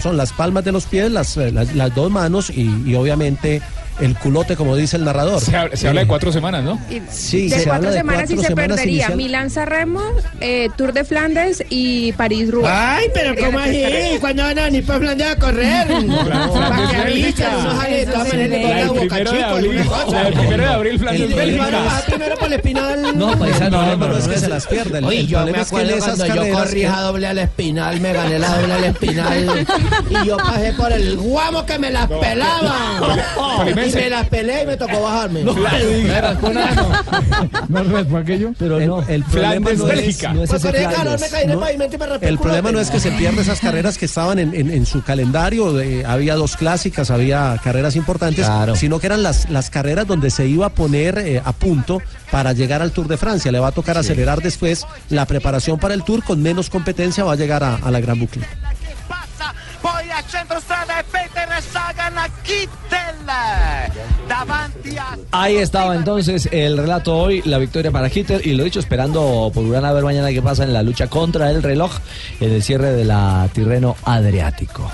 [0.00, 3.62] Son las palmas de los pies, las, eh, las, dos manos y obviamente
[4.00, 5.40] el culote, como dice el narrador.
[5.40, 6.78] Se, habla- se habla de cuatro semanas, ¿no?
[7.10, 9.16] Sí, de se cuatro habla de semanas cuatro y se semanas perdería inicial.
[9.16, 10.02] Milán Sanremo,
[10.40, 12.74] eh, Tour de Flandes y París Roubaix.
[12.76, 13.82] Ay, pero ¿cómo así?
[14.20, 15.86] ¿Cuándo van a venir para Flandes a correr?
[15.88, 20.98] Para que avisen, uno sale de todas maneras La boca la del primero de abril,
[20.98, 21.64] Flandes Y- y Bélgica.
[21.64, 23.18] van a bajar primero por el espinal.
[23.18, 24.98] No, paisano, el no es que se las pierda.
[24.98, 28.12] El, Oye, el yo me acuerdo esas cuando yo corrí a doble al espinal, me
[28.12, 29.66] gané la doble al espinal
[30.10, 33.20] y yo pasé por el guamo que me las pelaban.
[33.88, 35.42] Y me las peleé y me tocó bajarme.
[37.68, 38.52] ¿No raspó aquello?
[38.58, 41.30] Pero no, el problema no es, no Pues ese con el calor me Flandes.
[41.30, 43.42] caí en el No, pavimento y me raspé El problema no es que se pierda
[43.42, 47.96] esas carreras que estaban en, en- en su calendario, eh, había dos clásicas, había carreras
[47.96, 52.00] importantes, sino que eran las, las carreras donde se iba a poner eh, a punto
[52.30, 53.50] para llegar al Tour de Francia.
[53.52, 57.32] Le va a tocar acelerar después la preparación para el Tour, con menos competencia va
[57.32, 58.44] a llegar a, a la Gran Bucle.
[59.80, 61.04] Poi a centrostrada
[65.32, 69.64] Ahí estaba entonces el relato hoy, la victoria para Hitler y lo dicho, esperando por
[69.64, 71.92] Urán a ver mañana qué pasa en la lucha contra el reloj
[72.40, 74.90] en el cierre de la Tirreno Adriático.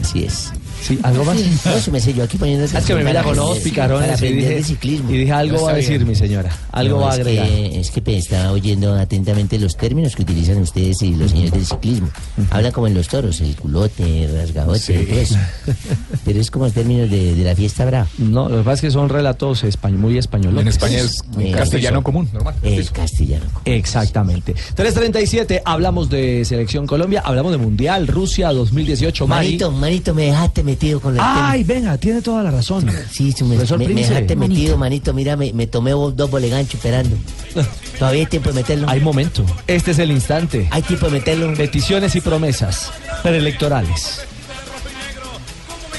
[0.00, 0.52] Así es.
[0.80, 1.36] Sí, ¿algo más?
[1.66, 4.32] No, eso me sé yo aquí poniendo Es que me mira con ojos picarones y
[4.32, 7.46] dije, y dije algo va a decir mi señora, algo No, va a es agregar.
[7.48, 11.52] Que, es que pues, estaba oyendo atentamente los términos que utilizan ustedes y los señores
[11.52, 12.08] del ciclismo.
[12.50, 14.94] Hablan como en los toros, el culote, el rasgadote, Sí.
[15.06, 15.36] todo eso.
[16.24, 18.06] Pero es como en términos de, de la fiesta brava.
[18.18, 20.60] No, lo que pasa es que son relatos espa- muy españoles.
[20.62, 22.04] En España es Eh, castellano eso.
[22.04, 22.54] común, normal.
[22.62, 23.44] Es castellano.
[23.64, 24.54] Exactamente.
[24.74, 29.46] 337, hablamos de Selección Colombia, hablamos de Mundial, Rusia 2018, Mari.
[29.48, 31.50] Manito, manito, me dejaste metido con el tema.
[31.50, 32.90] Ay, venga, tiene toda la razón.
[33.10, 35.12] Sí, sí, me, me- me dejaste metido, manito.
[35.14, 37.16] Mira, me, me tomé dos boleganchos esperando.
[37.98, 38.88] Todavía hay tiempo de meterlo.
[38.88, 39.44] Hay momento.
[39.66, 40.68] Este es el instante.
[40.70, 41.52] Hay tiempo de meterlo.
[41.54, 42.90] Peticiones y promesas
[43.22, 44.20] preelectorales.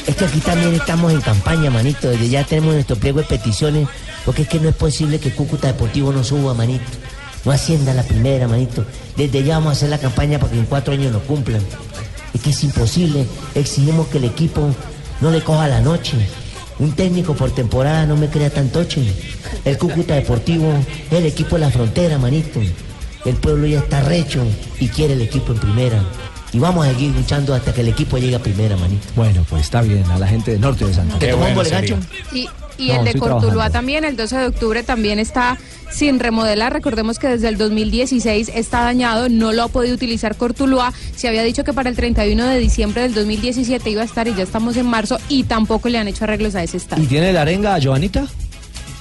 [0.07, 2.09] Es que aquí también estamos en campaña, manito.
[2.09, 3.88] Desde ya tenemos nuestro pliego de peticiones.
[4.26, 6.84] Porque es que no es posible que Cúcuta Deportivo no suba, manito.
[7.45, 8.86] No ascienda a la primera, manito.
[9.15, 11.61] Desde ya vamos a hacer la campaña para que en cuatro años lo cumplan.
[12.34, 13.25] Es que es imposible.
[13.55, 14.73] Exigimos que el equipo
[15.21, 16.17] no le coja la noche.
[16.80, 19.03] Un técnico por temporada no me crea tan toche.
[19.65, 20.71] El Cúcuta Deportivo
[21.11, 22.61] es el equipo de la frontera, manito.
[23.25, 24.43] El pueblo ya está recho
[24.80, 26.03] y quiere el equipo en primera.
[26.53, 29.07] Y vamos a seguir luchando hasta que el equipo llegue a primera, manito.
[29.15, 31.53] Bueno, pues está bien, a la gente del norte de Santa ¿Te tomó un?
[32.80, 33.73] Y, No, el de Cortuluá trabajando.
[33.73, 35.57] también, el 12 de octubre, también está
[35.91, 36.73] sin remodelar.
[36.73, 40.93] Recordemos que desde el 2016 está dañado, no lo ha podido utilizar Cortuluá.
[41.15, 44.34] Se había dicho que para el 31 de diciembre del 2017 iba a estar y
[44.34, 47.03] ya estamos en marzo y tampoco le han hecho arreglos a ese estadio.
[47.03, 48.27] ¿Y tiene la arenga, Joanita?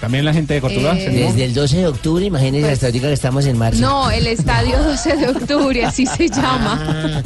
[0.01, 0.97] También la gente de Cortuluá.
[0.97, 1.11] Eh.
[1.11, 3.81] Desde el 12 de octubre, imagínense hasta ahorita que estamos en marzo.
[3.81, 6.81] No, el estadio 12 de octubre, así se llama.
[6.81, 7.23] Ah,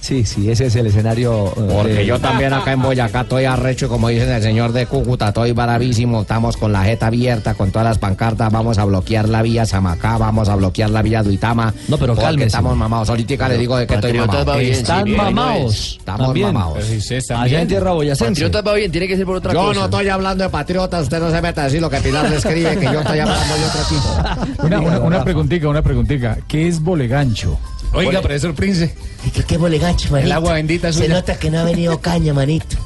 [0.00, 1.46] Sí, sí, ese es el escenario.
[1.56, 4.84] eh, Porque de- yo también acá en Boyacá estoy arrecho, como dicen el señor de
[4.86, 9.28] Cúcuta, estoy bravísimo, estamos con la jeta abierta, con todas las pancartas, vamos a bloquear
[9.28, 11.72] la vía Samacá, vamos a bloquear la vía Duitama.
[11.88, 12.48] No, pero cálmese.
[12.48, 13.08] estamos mamados.
[13.08, 14.54] Ahorita le digo de que estoy mamado.
[14.56, 15.96] Están sí, mamados.
[15.98, 16.46] Estamos también.
[16.52, 16.78] mamados.
[16.78, 17.60] Allá también.
[17.62, 18.32] en tierra boyacense.
[18.42, 19.78] Patriotas va bien, tiene que ser por otra Yo cosa.
[19.80, 22.36] no estoy hablando de patriotas, usted no se meta a decir lo que Pilar le
[22.36, 24.16] escribe, que yo estoy hablando de otro equipo.
[24.64, 26.38] Una, una, una preguntita, una preguntita.
[26.48, 27.58] ¿Qué es bolegancho?
[27.94, 28.94] Oiga, profesor Prince.
[29.26, 30.26] ¿Y qué, qué bolegancho, manito?
[30.26, 31.14] El agua bendita Se suya.
[31.14, 32.76] nota que no ha venido caña, manito.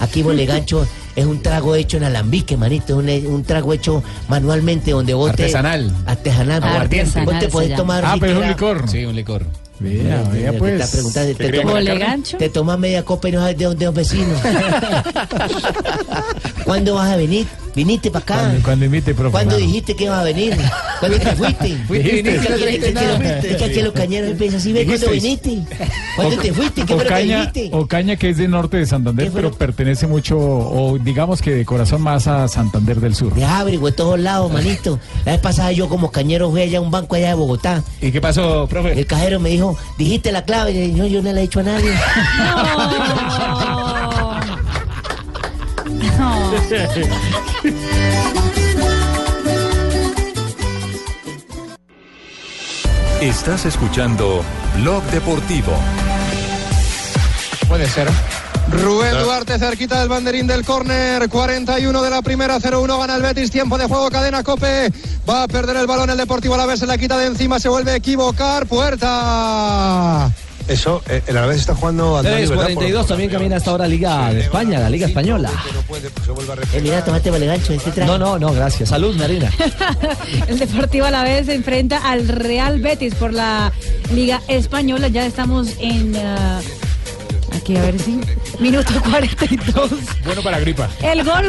[0.00, 0.86] Aquí bolegancho
[1.16, 2.96] es un trago hecho en alambique, manito.
[2.96, 5.92] Un, un trago hecho manualmente donde vos te- Artesanal.
[6.06, 6.62] Artesanal.
[6.64, 7.24] Aguardiente.
[7.24, 8.88] Vos te se podés tomar Ah, pero es un licor.
[8.88, 9.44] Sí, un licor.
[9.80, 10.80] Vea, vea, Te pues.
[10.80, 12.36] está preguntando, ¿Qué te, cree toma- que la Bolegancho.
[12.38, 14.34] te tomas media copa y no sabes de dónde es vecino.
[16.64, 17.46] ¿Cuándo vas a venir?
[17.74, 18.34] ¿Viniste para acá?
[18.62, 19.30] Cuando, cuando profe.
[19.30, 20.56] ¿Cuándo dijiste que ibas a venir?
[21.00, 21.76] ¿Cuándo te fuiste?
[21.88, 25.58] Fuiste, Es que viniste, aquí- es que los- cañeros empiezan así, ¿ves cuándo viniste?
[26.16, 26.84] ¿Cuándo te fuiste?
[26.84, 27.52] ¿Qué lo que Ocaña?
[27.72, 31.50] Ocaña, que es de norte de Santander, ¿Qué fue pero pertenece mucho, o digamos que
[31.52, 33.34] de corazón más a Santander del Sur.
[33.34, 34.98] De abrigo de todos lados, manito.
[35.24, 37.82] La vez pasada yo como cañero fui allá a un banco allá de Bogotá.
[38.00, 38.92] ¿Y qué pasó, profe?
[38.92, 40.70] El cajero me dijo, dijiste la clave.
[40.72, 41.90] Y le no, yo no la he dicho a nadie.
[43.64, 43.73] No.
[53.20, 54.44] Estás escuchando
[54.76, 55.72] Blog Deportivo.
[57.68, 58.08] Puede ser.
[58.70, 63.50] Rubén Duarte cerquita del banderín del córner, 41 de la primera, 0-1 gana el Betis,
[63.50, 64.92] tiempo de juego, cadena Cope,
[65.28, 67.92] va a perder el balón el Deportivo Alavés, se la quita de encima, se vuelve
[67.92, 70.30] a equivocar, puerta.
[70.68, 74.80] Eso, eh, el Alavés está jugando al 3.42 también camina hasta ahora Liga de España,
[74.80, 75.50] la Liga Española.
[76.72, 78.06] Eh, mira, tomate este traje.
[78.06, 78.88] No, no, no, gracias.
[78.88, 79.50] Salud, Marina.
[80.48, 83.72] El Deportivo a la vez se enfrenta al Real Betis por la
[84.14, 85.08] Liga Española.
[85.08, 86.16] Ya estamos en.
[86.16, 86.60] ah,
[87.56, 88.20] aquí, a ver si.
[88.60, 89.90] Minuto 42.
[90.24, 90.88] Bueno para gripa.
[91.02, 91.46] El gol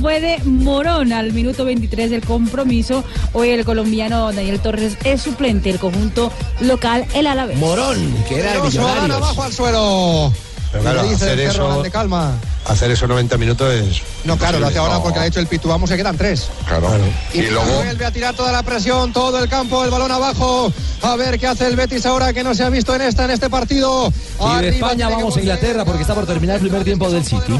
[0.00, 3.04] fue de Morón al minuto 23 del compromiso.
[3.32, 7.58] Hoy el colombiano Daniel Torres es suplente del conjunto local, el Alavés.
[7.58, 9.16] Morón, que era el Millonarios.
[9.16, 10.32] abajo al suelo.
[10.72, 12.32] Pero claro, Le dice hacer eso- grande, calma.
[12.66, 14.02] Hacer eso 90 minutos es.
[14.24, 15.02] No, claro, lo hace ahora No.
[15.02, 16.48] porque ha hecho el pitu, vamos, se quedan tres.
[16.66, 16.88] Claro.
[17.34, 17.70] Y, Y luego.
[17.82, 20.72] vuelve a tirar toda la presión, todo el campo, el balón abajo.
[21.02, 23.32] A ver qué hace el Betis ahora que no se ha visto en esta en
[23.32, 24.12] este partido.
[24.40, 25.40] Y de Arriba España vamos a.
[25.40, 27.52] Inglaterra porque está por terminar el primer tiempo del City.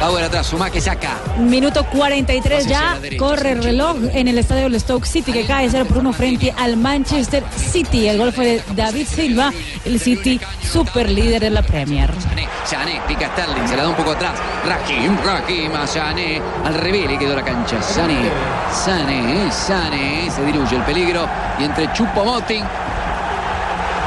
[0.00, 1.16] Power atrás, suma que saca.
[1.38, 5.86] Minuto 43 ya, corre el reloj en el estadio del Stoke City que cae 0
[5.86, 8.06] por 1 frente al Manchester City.
[8.06, 9.52] El gol fue de David Silva,
[9.84, 12.12] el City super líder de la Premier.
[12.20, 14.38] Sané, Sané, pica Sterling, se la da un poco atrás.
[14.66, 16.42] Rakim, Rakim a Sané.
[16.64, 17.80] Al revés le quedó la cancha.
[17.80, 18.30] Sané,
[18.70, 20.30] Sané, Sané.
[20.30, 21.26] Se diluye el peligro.
[21.58, 22.64] Y entre Chupomoting.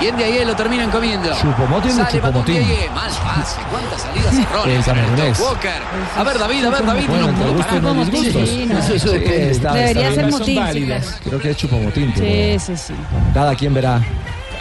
[0.02, 1.30] Y en de ahí lo terminan comiendo.
[1.34, 2.56] ¿Chupomoting o Sale Chupomotín?
[2.56, 3.60] Batumbieye, Mal pase.
[3.70, 4.88] ¿Cuántas salidas erróneas?
[4.88, 5.40] El camerunés.
[5.40, 5.72] Walker.
[6.18, 7.06] A ver, David, a ver, David.
[7.08, 8.06] Bueno, no gustos y no parar.
[8.12, 8.50] disgustos.
[8.50, 8.82] Sí, no.
[8.82, 10.94] Sí, Debería está ser motín.
[11.26, 12.94] Creo que es chupomotín, Sí, sí, sí.
[13.34, 14.00] cada quien verá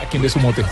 [0.09, 0.65] ¿A quién de su mote?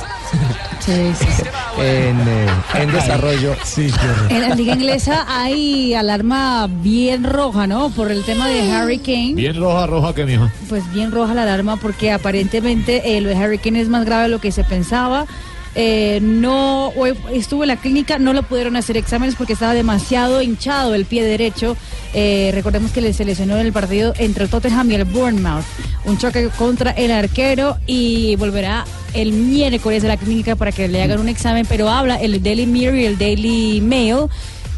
[0.80, 1.42] Sí, sí, sí.
[1.78, 3.54] en, eh, en desarrollo.
[3.64, 3.92] Sí.
[4.30, 7.90] En la liga inglesa hay alarma bien roja, ¿no?
[7.90, 9.34] Por el tema de Harry Kane.
[9.34, 10.48] Bien roja, roja que mijo.
[10.70, 14.22] Pues bien roja la alarma porque aparentemente eh, lo de Harry Kane es más grave
[14.22, 15.26] de lo que se pensaba.
[15.78, 20.40] Eh, no hoy estuvo en la clínica, no lo pudieron hacer exámenes porque estaba demasiado
[20.40, 21.76] hinchado el pie derecho.
[22.14, 25.66] Eh, recordemos que le se lesionó en el partido entre el Tottenham y el Bournemouth.
[26.06, 28.86] Un choque contra el arquero y volverá
[29.16, 32.66] el miércoles a la clínica para que le hagan un examen, pero habla el Daily
[32.66, 34.26] Mirror y el Daily Mail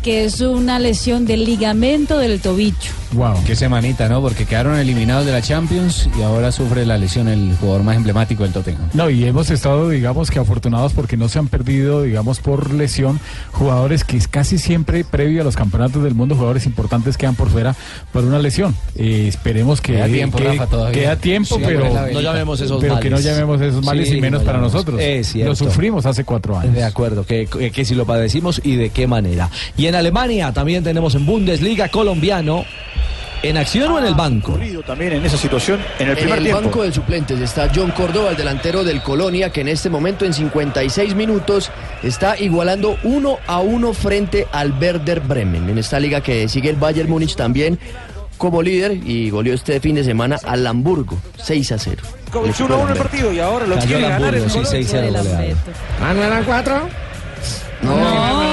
[0.03, 2.77] que es una lesión del ligamento del tobillo.
[3.13, 3.43] Wow.
[3.47, 4.21] Qué semanita, ¿no?
[4.21, 8.43] Porque quedaron eliminados de la Champions y ahora sufre la lesión el jugador más emblemático
[8.43, 8.91] del Tottenham.
[8.93, 13.19] No, y hemos estado, digamos, que afortunados porque no se han perdido, digamos, por lesión,
[13.53, 17.75] jugadores que casi siempre, previo a los campeonatos del mundo, jugadores importantes quedan por fuera
[18.13, 18.77] por una lesión.
[18.95, 21.01] Eh, esperemos que Queda tiempo, que- Rafa, todavía.
[21.01, 23.05] Queda tiempo, Sí, pero No llamemos esos pero males.
[23.05, 25.01] que no llamemos esos males Sí, y menos no para nosotros.
[25.01, 25.51] Es cierto.
[25.51, 26.75] Lo sufrimos hace cuatro años.
[26.75, 29.49] De acuerdo, que, que, que si lo padecimos y de qué manera.
[29.79, 32.65] Y en Alemania también tenemos en Bundesliga colombiano,
[33.43, 34.59] ¿en acción o en el banco?
[34.87, 36.63] También en esa situación, en el En primer el tiempo.
[36.63, 40.35] banco de suplentes está John Córdoba, el delantero del Colonia, que en este momento en
[40.35, 41.71] 56 minutos
[42.03, 45.69] está igualando uno a uno frente al Werder Bremen.
[45.71, 47.79] En esta liga que sigue el Bayern Múnich también
[48.37, 52.03] como líder y goleó este fin de semana al Hamburgo, 6 a 0.
[52.45, 54.65] El equipo 1 a 1 el partido y ahora lo Cayó quiere ganar el Hamburgo,
[54.65, 55.21] sí, Colonia.
[55.21, 55.57] 6-0 goleado.
[56.03, 56.89] Ah, ¿no eran cuatro?
[57.83, 58.48] No, no, sí,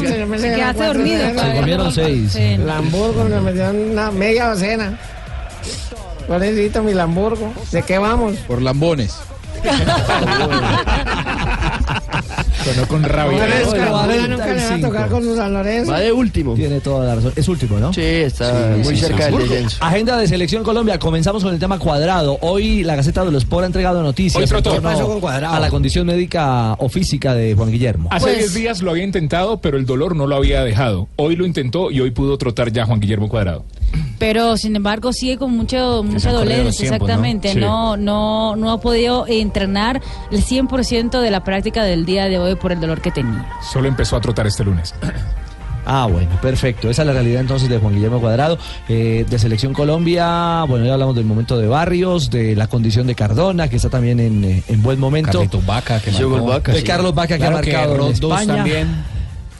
[0.00, 1.28] Se quedaste dormido.
[1.28, 2.32] Se comieron seis.
[2.32, 2.56] Sí.
[2.56, 4.98] Lamburgo me metió una media docena.
[6.26, 7.52] Pobrecito mi Lamburgo.
[7.70, 8.36] ¿De qué vamos?
[8.46, 9.18] Por lambones.
[12.64, 13.46] Sonó con rabia.
[13.92, 14.04] Va
[14.74, 15.90] a tocar con su San Lorenzo.
[15.92, 16.54] Va de último.
[16.54, 17.32] Tiene toda la razón.
[17.36, 17.92] Es último, ¿no?
[17.92, 19.32] Sí, está Sí, muy sí, cerca sí.
[19.36, 19.76] del descenso.
[19.80, 20.98] Agenda de Selección Colombia.
[20.98, 22.38] Comenzamos con el tema cuadrado.
[22.40, 24.70] Hoy la Gaceta de los Sport ha entregado noticias Hoy en trotó.
[24.74, 25.54] torno ¿Qué pasó con Cuadrado?
[25.54, 28.08] a la condición médica o física de Juan Guillermo.
[28.12, 31.08] Hace Pues- 10 días lo había intentado, pero el dolor no lo había dejado.
[31.16, 33.64] Hoy lo intentó y hoy pudo trotar ya Juan Guillermo Cuadrado.
[34.18, 37.14] Pero sin embargo sigue con mucho, mucha dolencia, tiempos, ¿no?
[37.14, 37.52] exactamente.
[37.54, 37.58] Sí.
[37.58, 37.96] ¿no?
[37.96, 42.72] No, no, ha podido entrenar el 100% de la práctica del día de hoy por
[42.72, 43.46] el dolor que tenía.
[43.72, 44.94] Solo empezó a trotar este lunes.
[45.84, 46.88] Ah, bueno, perfecto.
[46.88, 48.56] Esa es la realidad entonces de Juan Guillermo Cuadrado.
[48.88, 53.16] Eh, de Selección Colombia, bueno, ya hablamos del momento de Barrios, de la condición de
[53.16, 55.32] Cardona, que está también en, eh, en buen momento.
[55.32, 56.46] Carlitos Vaca, que marcó.
[56.46, 56.84] Vaca, de sí.
[56.86, 58.56] Carlos Vaca, Claro que que ha marcado en Rodós España.
[58.58, 59.04] también.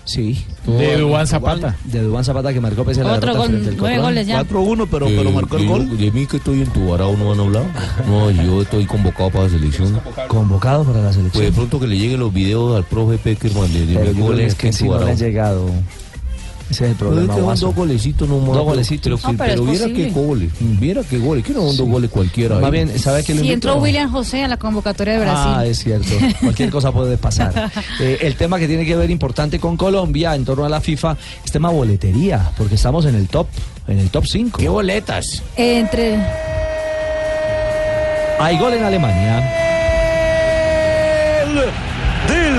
[0.04, 0.44] Sí.
[0.66, 1.74] De Dubán Zapata.
[1.84, 4.26] De Dubán Zapata, que marcó pese a la Otro derrota gol, frente al nueve goles
[4.26, 4.42] ya.
[4.44, 5.98] 4-1, pero, pero marcó el de, gol.
[5.98, 7.64] De mí que estoy entubado no van a hablar.
[8.08, 10.00] No, yo estoy convocado para la selección.
[10.28, 11.54] Convocado para la Pues de selección.
[11.54, 14.78] pronto que le lleguen los videos al profe Peckerman de, de goles que es que
[14.78, 15.14] sí no le Entubarao.
[15.14, 15.70] ha llegado.
[16.72, 17.34] Ese es el Pero es problema.
[17.34, 17.66] que son Guaso.
[17.66, 18.54] dos golecitos nomás.
[18.54, 19.02] Dos golecitos.
[19.04, 20.50] Pero, No, que- pero pero viera qué goles.
[20.60, 21.44] Viera qué goles.
[21.44, 22.54] Que no son dos goles cualquiera.
[22.56, 22.70] Más ahí.
[22.72, 25.52] bien, ¿sabe qué lo Si entró William José a la convocatoria de Brasil.
[25.54, 26.08] Ah, es cierto.
[26.40, 27.70] Cualquier cosa puede pasar.
[28.00, 31.16] Eh, el tema que tiene que ver importante con Colombia en torno a la FIFA
[31.44, 33.46] es tema boletería, porque estamos en el top,
[33.86, 34.58] en el top 5.
[34.58, 35.42] ¿Qué boletas?
[35.56, 36.16] Entre
[38.40, 39.58] Hay gol en Alemania.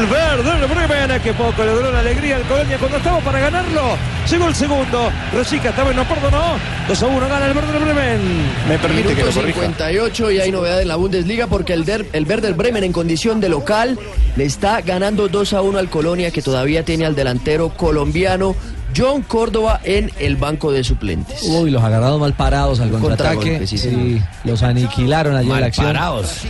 [0.10, 3.82] Del Werder Bremen, que poco logró la alegría el Colonia cuando estaba para ganarlo.
[4.30, 5.12] Llegó el segundo.
[5.34, 6.56] Rosica también no perdonó.
[6.88, 8.22] 2 a 1 gana el Werder Bremen.
[8.68, 9.60] Me permite que lo Minuto corrija.
[9.62, 13.40] 58 y hay novedad en la Bundesliga porque el, Der- el Werder Bremen en condición
[13.40, 13.98] de local
[14.36, 18.56] le está ganando 2 a 1 al Colonia que todavía tiene al delantero colombiano
[18.96, 21.44] John Córdoba en el banco de suplentes.
[21.44, 23.66] Uy, los agarrados mal parados al contraataque.
[23.68, 25.88] sí, los aniquilaron allí en la Mal acción.
[25.88, 26.42] parados.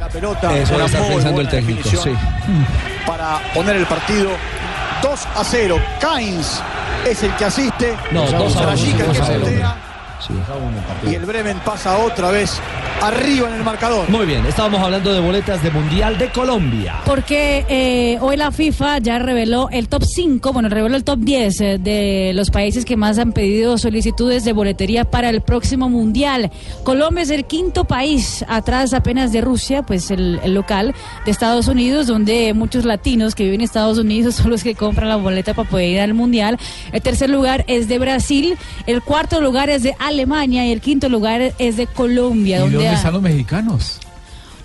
[0.00, 0.56] La pelota.
[0.56, 2.10] Eso Una va a estar muy pensando el técnico, sí.
[3.06, 4.30] Para poner el partido
[5.02, 5.76] 2 a 0.
[6.00, 6.60] Kainz
[7.08, 7.94] es el que asiste.
[8.12, 8.60] No, 2 a 1.
[8.62, 9.46] Trajica el que 2 a 0.
[10.20, 10.32] Sí.
[11.10, 12.60] Y el Bremen pasa otra vez
[13.02, 14.08] arriba en el marcador.
[14.08, 17.02] Muy bien, estábamos hablando de boletas de Mundial de Colombia.
[17.04, 21.60] Porque eh, hoy la FIFA ya reveló el top 5, bueno, reveló el top 10
[21.60, 26.50] eh, de los países que más han pedido solicitudes de boletería para el próximo Mundial.
[26.84, 30.94] Colombia es el quinto país, atrás apenas de Rusia, pues el, el local
[31.24, 35.08] de Estados Unidos, donde muchos latinos que viven en Estados Unidos son los que compran
[35.08, 36.58] la boleta para poder ir al Mundial.
[36.92, 38.56] El tercer lugar es de Brasil,
[38.86, 42.56] el cuarto lugar es de Alemania y el quinto lugar es de Colombia.
[42.56, 43.98] ¿Y donde dónde están los mexicanos?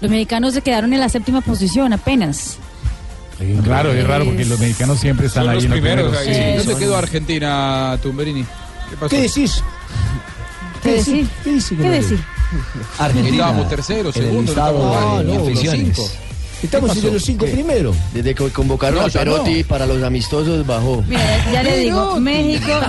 [0.01, 2.57] los mexicanos se quedaron en la séptima posición apenas.
[3.65, 6.15] Raro, es raro porque los mexicanos siempre están Son ahí los en los primeros.
[6.17, 6.27] primeros.
[6.39, 6.51] ahí.
[6.53, 8.43] Sí, ¿Dónde quedó Argentina, Tumberini?
[8.43, 9.09] ¿Qué pasó?
[9.09, 9.63] ¿Qué decís?
[10.83, 11.27] ¿Qué decir?
[11.43, 11.69] ¿Qué decís?
[11.69, 12.19] ¿Qué decir?
[12.99, 13.35] Argentina.
[13.37, 16.09] Estábamos de Ah, no, los cinco.
[16.63, 17.95] Estamos entre los cinco primeros.
[18.13, 19.67] Desde que convocaron No, a Perotti no.
[19.67, 21.03] para los amistosos bajó.
[21.07, 22.71] Mira, ya le digo, México,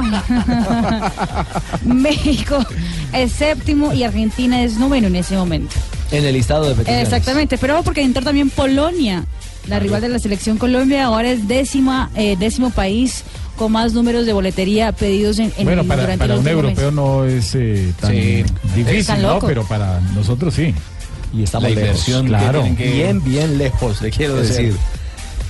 [1.84, 2.64] México
[3.12, 5.74] es séptimo y Argentina es noveno en ese momento.
[6.10, 7.04] En el listado de peticiones.
[7.04, 9.24] Exactamente, pero porque entró también Polonia,
[9.66, 13.24] la rival de la selección Colombia, ahora es décima, eh, décimo país
[13.56, 16.52] con más números de boletería pedidos en, en Bueno, para, durante para un mes.
[16.52, 18.44] europeo no es eh, tan Sí.
[18.74, 19.38] difícil, Tan ¿no?
[19.40, 20.74] Pero para nosotros sí.
[21.32, 22.62] Y estamos La inversión claro.
[22.76, 24.76] que- Bien, bien lejos, le quiero decir.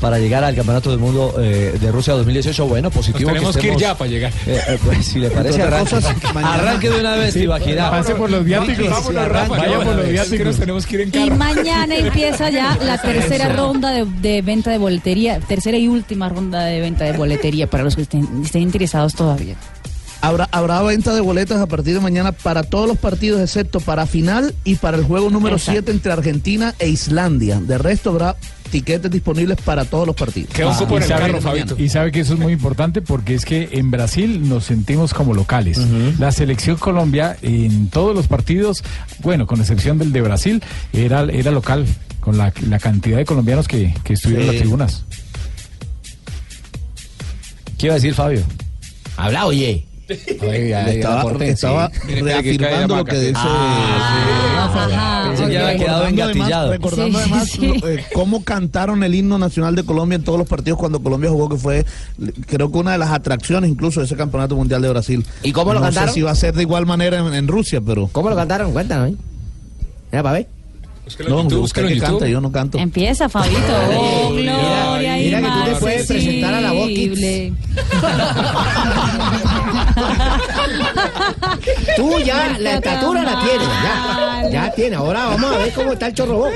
[0.01, 3.30] Para llegar al Campeonato del Mundo eh, de Rusia 2018, bueno, positivo.
[3.30, 4.33] Nos tenemos que ir ya para llegar.
[4.49, 5.95] Eh, eh, pues si le parece, arranque,
[6.43, 7.89] arranque de una vez, Sí, Ibaquirá.
[7.89, 8.91] pase por los viáticos.
[8.91, 10.57] Vámonos, Rafa, Vaya vaya por los viáticos.
[10.57, 11.37] tenemos que ir en Y carro.
[11.37, 16.64] mañana empieza ya la tercera ronda de, de venta de boletería, tercera y última ronda
[16.64, 19.55] de venta de boletería para los que estén, estén interesados todavía.
[20.23, 24.07] Habrá, habrá venta de boletas a partir de mañana para todos los partidos, excepto para
[24.07, 25.81] final y para el juego número Exacto.
[25.83, 27.61] 7 entre Argentina e Islandia.
[27.61, 28.37] De resto habrá
[28.70, 30.51] tiquetes disponibles para todos los partidos.
[30.55, 34.49] Ah, y, sabe, y sabe que eso es muy importante porque es que en Brasil
[34.49, 35.79] nos sentimos como locales.
[36.18, 38.85] La selección Colombia en todos los partidos,
[39.23, 40.62] bueno, con excepción del de Brasil,
[40.93, 41.85] era, era local
[42.20, 45.05] con la, la cantidad de colombianos que, que estuvieron en las tribunas.
[47.77, 48.43] ¿Qué iba a decir Fabio?
[49.16, 49.91] Habla, oye.
[50.09, 51.90] Estaba, estaba
[52.20, 56.72] reafirmando lo que dice Ajá, Pensé que había quedado Recordando además- engatillado.
[56.72, 57.66] Recordando Sí, además sí.
[57.80, 61.30] lo- eh, cómo cantaron el himno nacional de Colombia en todos los partidos cuando Colombia
[61.30, 61.86] jugó, que fue
[62.46, 65.24] creo que una de las atracciones incluso de ese campeonato mundial de Brasil.
[65.42, 66.09] ¿Y cómo lo no cantaron?
[66.11, 68.09] sé si va a ser de igual manera en, en Rusia, pero...
[68.12, 68.72] ¿Cómo lo cantaron?
[68.72, 69.11] Cuéntanos.
[69.11, 69.16] ¿eh?
[70.11, 70.48] Mira, para ver.
[71.28, 72.78] No, busca que canta, yo no canto.
[72.78, 73.61] Empieza, Fabito.
[73.96, 76.88] Oh, gloria mira que tú te puedes presentar a la voz.
[81.96, 84.50] Tú ya, la estatura la tienes, ya.
[84.50, 84.96] Ya tiene.
[84.96, 86.48] Ahora vamos a ver cómo está el chorro.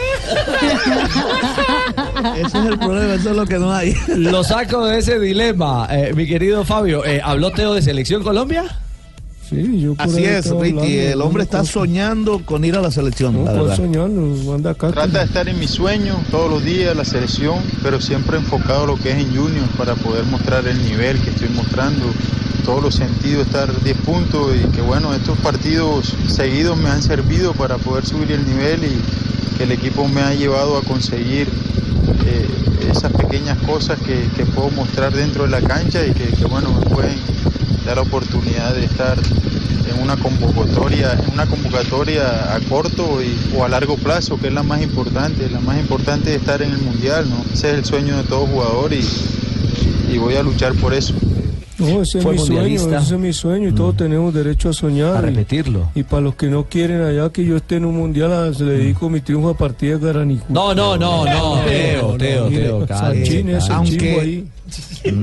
[2.36, 3.94] Ese es el problema, eso es lo que no hay.
[4.08, 7.04] Lo saco de ese dilema, eh, mi querido Fabio.
[7.04, 8.64] Eh, ¿Habló Teo de Selección Colombia?
[9.48, 10.98] Sí, yo Así es, Ricky.
[10.98, 13.76] El hombre está soñando con ir a la selección, la verdad.
[14.74, 18.86] Trata de estar en mi sueño todos los días, la selección, pero siempre enfocado a
[18.88, 22.06] lo que es en Junior para poder mostrar el nivel que estoy mostrando,
[22.64, 27.52] todos los sentidos, estar 10 puntos y que bueno, estos partidos seguidos me han servido
[27.52, 31.48] para poder subir el nivel y que el equipo me ha llevado a conseguir
[32.26, 32.46] eh,
[32.90, 36.72] esas pequeñas cosas que, que puedo mostrar dentro de la cancha y que, que, bueno,
[36.72, 37.16] me pueden
[37.86, 43.64] dar la oportunidad de estar en una convocatoria, en una convocatoria a corto y- o
[43.64, 45.48] a largo plazo, que es la más importante.
[45.48, 47.36] La más importante es estar en el mundial, ¿no?
[47.54, 49.00] Ese es el sueño de todo jugador y,
[50.12, 51.14] y voy a luchar por eso.
[51.78, 54.72] No, ese es Fue mi sueño, ese es mi sueño y todos tenemos derecho a
[54.72, 55.14] soñar.
[55.16, 55.90] A y- repetirlo.
[55.94, 58.64] Y, para los que no quieren allá que yo esté en un mundial, a- se
[58.64, 60.44] le dedico mi triunfo a partida de Garanicú.
[60.48, 64.46] No, no, no, no, Teo, Teo, Teo, Sanchín, ese Aunque- ahí.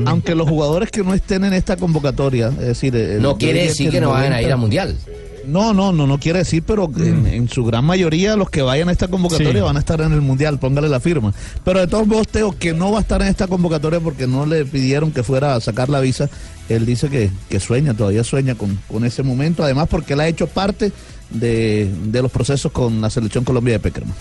[0.05, 3.89] Aunque los jugadores que no estén en esta convocatoria, es decir, el- No quiere decir
[3.91, 4.97] que no vayan a 90 ir al mundial.
[5.45, 8.87] No, no, no, no quiere decir, pero en, en su gran mayoría los que vayan
[8.87, 9.59] a esta convocatoria Sí.
[9.59, 11.33] van a estar en el mundial, póngale la firma.
[11.65, 14.45] Pero de todos modos, Teo, que no va a estar en esta convocatoria porque no
[14.45, 16.29] le pidieron que fuera a sacar la visa,
[16.69, 20.27] él dice que, que sueña, todavía sueña con, con ese momento, además porque él ha
[20.29, 20.93] hecho parte
[21.29, 24.15] de, de los procesos con la selección Colombia de Peckerman.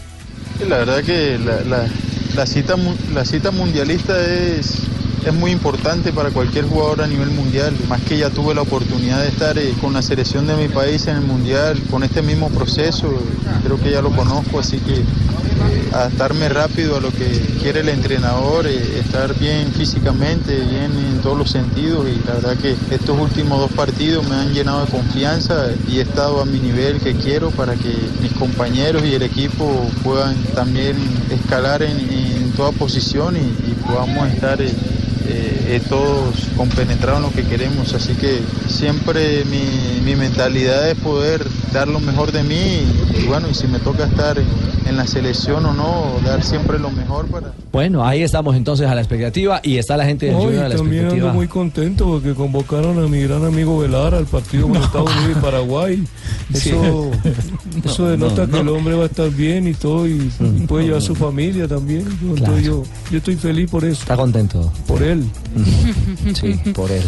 [0.68, 1.89] La verdad que la, la-
[2.35, 2.75] la cita,
[3.14, 4.79] la cita mundialista es,
[5.25, 9.20] es muy importante para cualquier jugador a nivel mundial, más que ya tuve la oportunidad
[9.23, 12.49] de estar eh, con la selección de mi país en el mundial, con este mismo
[12.51, 13.12] proceso,
[13.64, 15.05] creo que ya lo conozco, así que eh,
[15.93, 17.29] adaptarme rápido a lo que
[17.61, 22.57] quiere el entrenador, eh, estar bien físicamente, bien en todos los sentidos y la verdad
[22.57, 26.59] que estos últimos dos partidos me han llenado de confianza y he estado a mi
[26.59, 30.97] nivel que quiero para que mis compañeros y el equipo puedan también
[31.31, 34.59] escalar en, en toda posición y, podamos estar
[35.69, 37.95] eh, todos compenetrados en lo que queremos.
[37.95, 42.83] Así que siempre mi, mi mentalidad es poder dar lo mejor de mí
[43.19, 44.47] y, bueno, y si me toca estar en,
[44.87, 47.53] en la selección o no, dar siempre lo mejor para...
[47.73, 50.69] Bueno, ahí estamos entonces a la expectativa y está la gente del No, Junior a
[50.69, 54.77] la también ando muy contento porque convocaron a mi gran amigo Velar al partido con
[54.77, 56.05] Estados Unidos y Paraguay.
[56.53, 56.69] Sí.
[56.69, 57.11] Eso,
[57.85, 58.73] eso No, denota no, que el no.
[58.75, 62.01] hombre va a estar bien y todo y, y puede llevar a su familia también.
[62.21, 62.59] Entonces Claro.
[62.61, 64.03] yo, yo estoy feliz por eso.
[64.03, 64.71] Está contento.
[64.87, 65.25] Por él.
[66.34, 67.03] Sí, por él.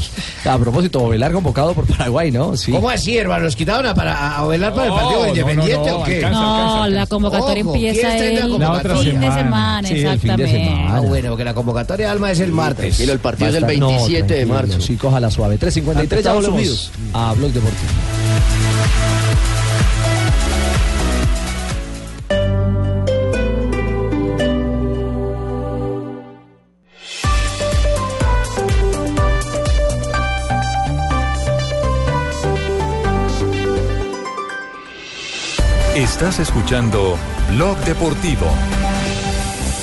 [0.44, 2.56] A propósito, Velar convocado por Paraguay, ¿no?
[2.56, 2.72] Sí.
[2.72, 3.44] ¿Cómo así, hermano?
[3.44, 6.16] ¿Los quitaron a, para, a velar para el partido no, Independiente no, no, o qué?
[6.16, 9.12] alcanza, No, la convocatoria Ojo, empieza ¿quién está en la el convocatoria?
[9.12, 10.12] fin de semana, Sí, el fin de
[10.44, 10.64] exactamente.
[10.64, 10.96] semana.
[10.96, 12.76] Ah, bueno, porque la convocatoria de Alma es el martes.
[12.96, 14.80] tranquilo, el partido es el Va a estar- 27 de marzo.
[14.80, 15.58] Sí, coja la suave.
[15.58, 17.90] 3.53, Ante ya volvemos a Blog Deportivo.
[36.14, 37.16] Estás escuchando
[37.50, 38.46] Blog Deportivo.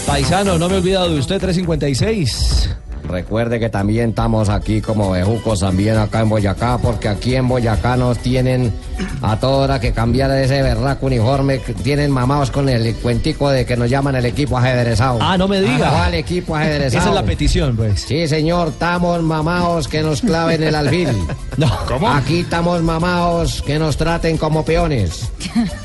[0.07, 2.73] Paisano, no me he olvidado de usted, 356.
[3.03, 7.97] Recuerde que también estamos aquí como bejucos también acá en Boyacá, porque aquí en Boyacá
[7.97, 8.73] nos tienen
[9.21, 13.49] a toda hora que cambiar de ese berraco uniforme, que tienen mamados con el cuentico
[13.49, 15.19] de que nos llaman el equipo ajedrezado.
[15.21, 15.89] Ah, no me diga.
[15.89, 17.01] ¿Cuál equipo ajedrezado?
[17.01, 18.01] Esa es la petición, pues.
[18.01, 21.09] Sí, señor, estamos mamados que nos claven el alfil.
[21.57, 21.67] No.
[22.07, 25.29] Aquí estamos mamados que nos traten como peones.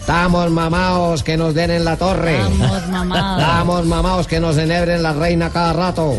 [0.00, 2.38] Estamos mamados que nos den en la torre.
[2.40, 3.42] Estamos mamados.
[3.42, 6.14] Estamos mamados que nos enhebren la reina cada rato.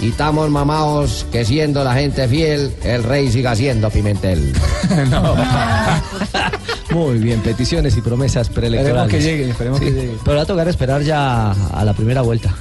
[0.00, 4.52] Y estamos mamados que siendo la gente fiel, el rey siga siendo Pimentel.
[6.90, 8.96] Muy bien, peticiones y promesas preelectorales.
[9.06, 10.14] Esperemos que llegue, esperemos que llegue.
[10.24, 12.54] Pero va a tocar esperar ya a la primera vuelta.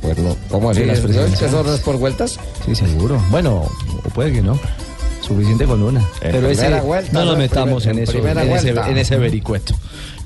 [0.00, 0.80] Pues no, ¿cómo así?
[0.80, 1.42] Sí, las ¿Es- presidenciales.
[1.54, 2.38] ¿Eso no es por vueltas?
[2.64, 3.20] Sí, seguro.
[3.30, 3.62] Bueno,
[4.04, 4.58] o puede que no.
[5.20, 6.02] Suficiente con una.
[6.22, 7.24] Pero ese, vuelta, no ¿no?
[7.26, 9.74] nos En metamos en en eso, en ese, en ese vericueto.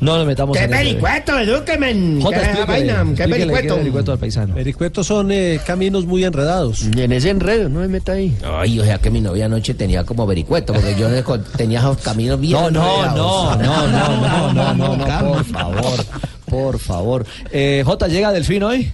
[0.03, 1.39] No nos metamos ¿Qué en ese vericueto?
[1.39, 2.21] Edúqueme.
[2.21, 3.07] Jota, ¿Qué vaina?
[3.17, 3.77] ¿Qué vericueto?
[3.77, 4.55] vericueto al paisano.
[4.55, 6.85] Vericuetos son eh, caminos muy enredados.
[6.97, 8.37] Y en ese enredo, no me meta ahí.
[8.45, 11.09] Ay, o sea que mi novia anoche tenía como vericueto, porque yo
[11.57, 13.59] tenía esos caminos bien No, no, no, enredados.
[13.59, 16.05] no, no, no, no, no, no, por favor,
[16.47, 17.27] por favor.
[17.53, 18.93] Eh, Jota, ¿llega Delfín hoy?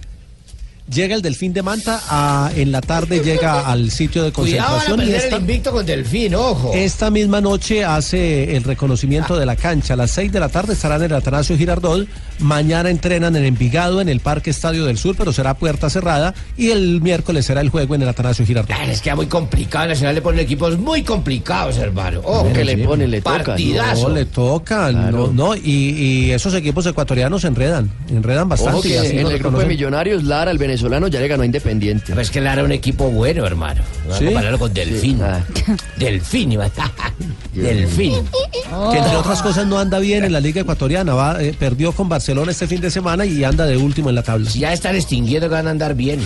[0.91, 4.99] Llega el Delfín de Manta, a- en la tarde llega al sitio de Cuidado concentración
[5.01, 6.71] y perder esta, el invicto con Delfín, ojo.
[6.73, 9.93] esta misma noche hace el reconocimiento de la cancha.
[9.93, 12.07] A las 6 de la tarde estarán en el Atanasio Girardot.
[12.39, 16.33] Mañana entrenan en Envigado, en el Parque Estadio del Sur, pero será puerta cerrada.
[16.57, 18.71] Y el miércoles será el juego en el Atanasio Girardot.
[18.75, 19.87] Ah, Les queda muy complicado.
[19.89, 22.21] Nacional le pone equipos muy complicados, hermano.
[22.23, 23.43] Ojo, que le pone, le toca.
[23.43, 24.09] Partidazo.
[24.09, 25.61] No, le toca, no, no, y,
[25.91, 28.77] y esos equipos ecuatorianos enredan, enredan bastante.
[28.79, 31.43] Ojo y que así en el grupo de millonarios, Lara, el venezolano, ya le ganó
[31.43, 32.13] a Independiente.
[32.13, 33.81] Pues que es un equipo bueno, hermano.
[34.03, 34.23] Vamos ¿Sí?
[34.25, 35.19] a compararlo con Delfín.
[35.97, 36.69] Delfín, iba-
[37.53, 38.13] Delfín.
[38.91, 41.13] Que entre otras cosas no anda bien en la Liga Ecuatoriana.
[41.13, 44.23] Va, eh, perdió con Barcelona este fin de semana y anda de último en la
[44.23, 44.49] tabla.
[44.51, 46.19] Ya están extinguiendo que van a andar bien.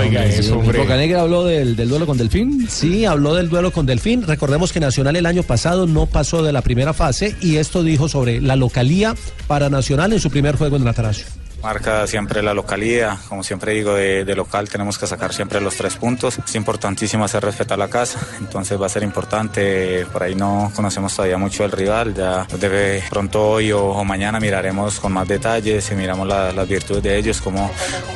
[0.00, 0.78] oiga eso, hombre.
[0.78, 2.66] Bocanegra habló del, del duelo con Delfín.
[2.70, 4.22] Sí, habló del duelo con Delfín.
[4.22, 8.08] Recordemos que Nacional el año pasado no pasó de la primera fase y esto dijo
[8.08, 9.14] sobre la localía
[9.46, 11.26] para Nacional en su primer juego en el Atanasio.
[11.62, 15.76] Marca siempre la localidad, como siempre digo, de, de local tenemos que sacar siempre los
[15.76, 16.38] tres puntos.
[16.44, 20.04] Es importantísimo hacer respetar la casa, entonces va a ser importante.
[20.12, 24.40] Por ahí no conocemos todavía mucho el rival, ya de pronto hoy o, o mañana
[24.40, 27.70] miraremos con más detalles y miramos la- las virtudes de ellos, como,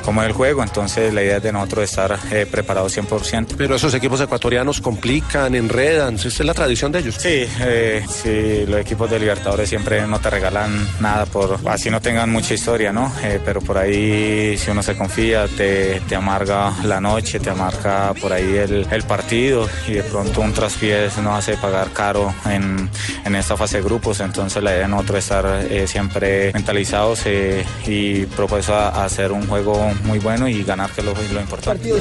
[0.04, 0.62] como el juego.
[0.64, 3.54] Entonces la idea es de nosotros estar eh, preparados 100%.
[3.56, 6.16] Pero esos equipos ecuatorianos complican, enredan.
[6.16, 7.14] Esa es la tradición de ellos.
[7.14, 12.00] Sí, eh, sí, los equipos de Libertadores siempre no te regalan nada por así no
[12.00, 13.12] tengan mucha historia, ¿no?
[13.22, 18.14] Eh, pero por ahí si uno se confía te, te amarga la noche, te amarga
[18.20, 22.88] por ahí el, el partido y de pronto un traspiés nos hace pagar caro en,
[23.24, 24.20] en esta fase de grupos.
[24.20, 29.04] Entonces la idea de nosotros es estar eh, siempre mentalizados eh, y propuestos a, a
[29.04, 31.92] hacer un juego muy bueno y ganar, que es lo, lo importante.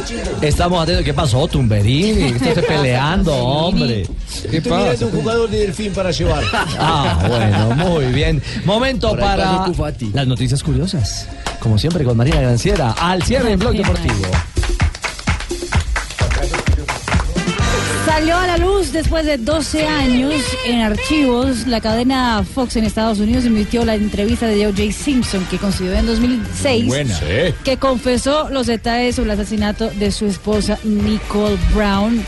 [0.42, 1.06] Estamos atentos.
[1.06, 2.24] ¿Qué pasó, Tumberini?
[2.42, 4.08] Estás peleando, hombre.
[4.50, 5.06] ¿Qué Estoy mirando pasa?
[5.06, 6.44] un jugador de Delfín para llevar.
[6.80, 8.42] Ah, bueno, muy bien.
[8.66, 9.68] Momento para
[10.14, 11.25] las noticias curiosas.
[11.60, 12.92] Como siempre, con Marina Granciera.
[13.00, 14.26] Al cierre en Blog Deportivo.
[18.06, 20.34] Salió a la luz después de 12 años
[20.66, 21.68] en archivos.
[21.68, 24.92] La cadena Fox en Estados Unidos emitió la entrevista de O.J.
[24.94, 26.86] Simpson que concedió en 2006.
[26.86, 27.20] Buena.
[27.20, 27.54] Sí.
[27.64, 32.24] Que confesó los detalles sobre el asesinato de su esposa Nicole Brown.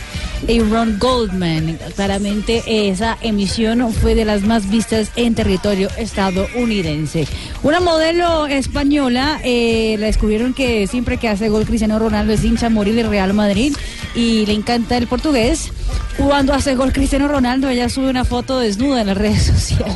[0.48, 1.80] Y Ron Goldman.
[1.96, 7.28] Claramente esa emisión fue de las más vistas en territorio estadounidense.
[7.64, 12.70] Una modelo española, eh, la descubrieron que siempre que hace gol Cristiano Ronaldo es hincha
[12.70, 13.76] morir del Real Madrid
[14.16, 15.72] y le encanta el portugués.
[16.18, 19.94] Cuando hace gol Cristiano Ronaldo, ella sube una foto desnuda en las redes sociales.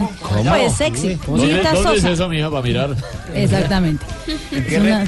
[0.48, 1.18] Pues sexy.
[1.26, 2.96] ¿Dónde, dónde es eso, mija, para mirar?
[3.34, 4.06] Exactamente.
[4.52, 5.08] ¿En qué red?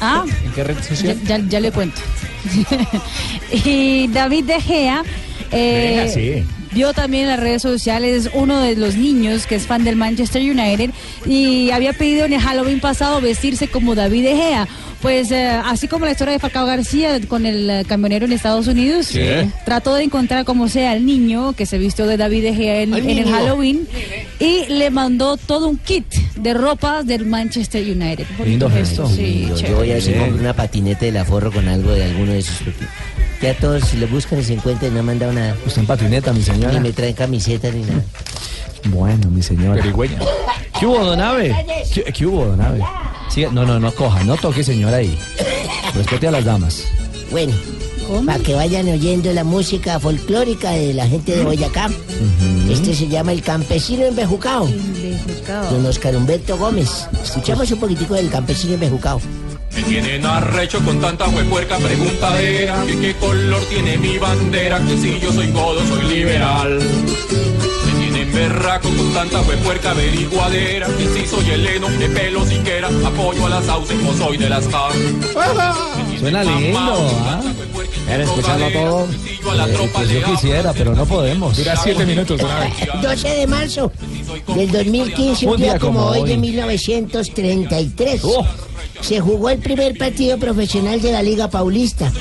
[0.00, 1.20] Ah, ¿En qué red ya, social?
[1.24, 2.00] ya- ya le cuento.
[3.64, 5.02] y David De Gea.
[5.52, 6.44] eh, Deja, sí.
[6.72, 10.40] Vio también en las redes sociales uno de los niños que es fan del Manchester
[10.40, 10.90] United
[11.26, 14.68] y había pedido en el Halloween pasado vestirse como David De Gea.
[15.02, 18.66] Pues eh, así como la historia de Falcao García con el eh, camionero en Estados
[18.68, 19.18] Unidos, Sí.
[19.64, 22.94] trató de encontrar como sea al niño que se vistió de David De Gea en,
[22.94, 23.24] en el.
[23.28, 23.88] Halloween
[24.38, 26.04] y le mandó todo un kit
[26.36, 28.26] de ropa del Manchester United.
[28.44, 29.08] Lindo gesto.
[29.08, 32.38] Sí, Yo, voy a ver si una patineta del aforro con algo de alguno de
[32.40, 32.58] esos.
[33.40, 35.56] Ya todos, si lo buscan y se encuentran, no me han dado nada.
[35.66, 36.74] Usted en patineta, mi señora.
[36.74, 38.04] Ni me traen camiseta ni nada.
[38.84, 39.82] Bueno, mi señora.
[39.82, 41.84] ¿Qué hubo, don Ave?
[41.92, 42.80] ¿Qué, qué hubo, don Ave?
[43.52, 45.18] No, no, no coja, no toque, señora, ahí.
[45.94, 46.84] Respete a las damas.
[47.30, 47.54] Bueno,
[48.26, 51.88] para que vayan oyendo la música folclórica de la gente de Boyacá.
[52.68, 54.68] Este se llama El Campesino Embejucao.
[55.70, 57.06] Don Oscar Humberto Gómez.
[57.22, 59.20] Escuchamos un poquitico del Campesino Embejucao.
[59.74, 65.18] Me tienen arrecho con tanta huepuerca preguntadera que qué color tiene mi bandera, que si
[65.20, 66.78] yo soy godo, soy liberal.
[66.78, 73.46] Me tienen berraco con tanta huepuerca averiguadera, que si soy heleno, de pelo siquiera, apoyo
[73.46, 74.92] a las sauces, como soy de las CAR.
[76.18, 77.40] Suena lindo, ¿ah?
[78.06, 79.04] ¿Quieren escucharlo todo?
[79.04, 81.56] Eh, pues yo quisiera, pero no podemos.
[81.56, 82.72] Dura siete minutos, don Ave.
[83.02, 83.92] 12 de marzo
[84.54, 88.22] del 2015, un, día, como, hoy de 1933.
[89.00, 92.12] Se jugó el primer partido profesional de la Liga Paulista.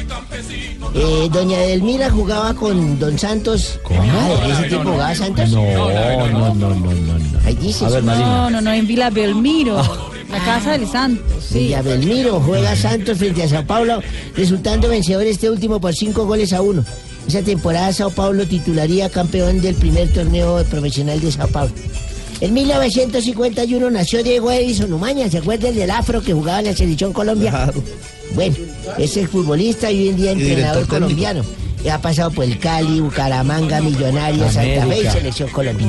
[0.95, 3.79] Eh, doña Edelmira jugaba con Don Santos.
[3.91, 5.49] Ah, ¿de ese tiempo jugaba Santos?
[5.49, 7.39] No, no, no, no, no, no.
[7.45, 7.85] Ahí dice.
[7.85, 8.03] A ver.
[8.03, 9.77] No, no, no, en Vila Belmiro,
[10.31, 11.43] la casa del Santos.
[11.43, 11.59] Sí.
[11.59, 14.01] Villa Belmiro juega Santos frente a Sao Paulo,
[14.35, 16.83] resultando vencedor este último por cinco goles a uno.
[17.27, 21.71] Esa temporada Sao Paulo titularía campeón del primer torneo profesional de Sao Paulo.
[22.41, 27.11] En 1951 nació Diego Edison Umaña, ¿se acuerdan del afro que jugaba en la selección
[27.11, 27.71] Colombia?
[28.33, 28.55] Bueno,
[28.97, 31.43] es el futbolista y hoy en día entrenador colombiano.
[31.91, 35.09] Ha pasado por el Cali, Bucaramanga, Millonarios, Santa Fe y.
[35.09, 35.87] Selección Colombia.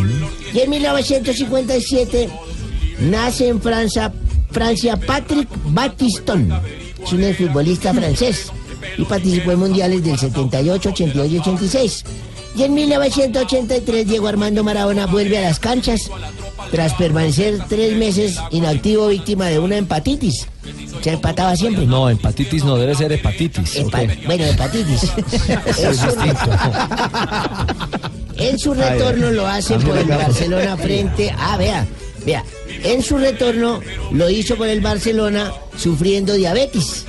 [0.53, 2.29] Y en 1957
[3.01, 4.13] nace en Francia,
[4.51, 6.53] Francia Patrick Battiston.
[7.05, 8.51] es un futbolista francés
[8.97, 12.05] y participó en mundiales del 78, 82 y 86.
[12.57, 16.11] Y en 1983 Diego Armando Maradona vuelve a las canchas
[16.71, 20.47] tras permanecer tres meses inactivo víctima de una hepatitis.
[21.03, 21.87] Se empataba siempre.
[21.87, 23.77] No, hepatitis no, debe ser hepatitis.
[23.77, 24.27] Hepa-.
[24.27, 25.03] Bueno, hepatitis.
[25.67, 26.51] Es su- distinto.
[28.37, 30.07] En su retorno lo hace A por el.
[30.07, 31.35] Barcelona frente.
[31.39, 31.87] Ah, vea,
[32.25, 32.45] vea.
[32.83, 33.81] En su retorno
[34.13, 37.05] lo hizo por el Barcelona sufriendo diabetes.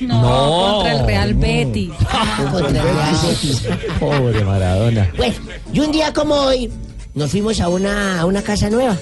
[0.00, 1.40] No, No, contra el Real no.
[1.40, 1.90] Betis.
[2.50, 3.62] Contra el Real Betis.
[4.00, 5.12] Pobre Maradona.
[5.16, 5.34] Bueno,
[5.72, 6.70] y un día como hoy
[7.14, 8.96] nos fuimos a una, a una casa nueva,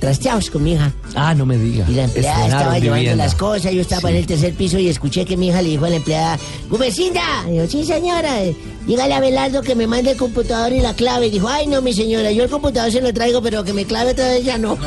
[0.00, 0.92] trasteados con mi hija.
[1.14, 1.84] Ah, no me diga.
[1.88, 3.24] Y la empleada Estrenaron estaba llevando vivienda.
[3.24, 5.84] las cosas, yo estaba en el tercer piso y escuché que mi hija le dijo
[5.84, 6.38] a la empleada,
[6.68, 7.22] ¡Gumecinda!
[7.50, 8.54] Y yo, sí señora, eh,
[8.86, 11.26] dígale a Belardo que me mande el computador y la clave.
[11.26, 13.84] Y dijo, ay no mi señora, yo el computador se lo traigo, pero que me
[13.84, 14.76] clave otra vez ya no.
[14.76, 14.80] No,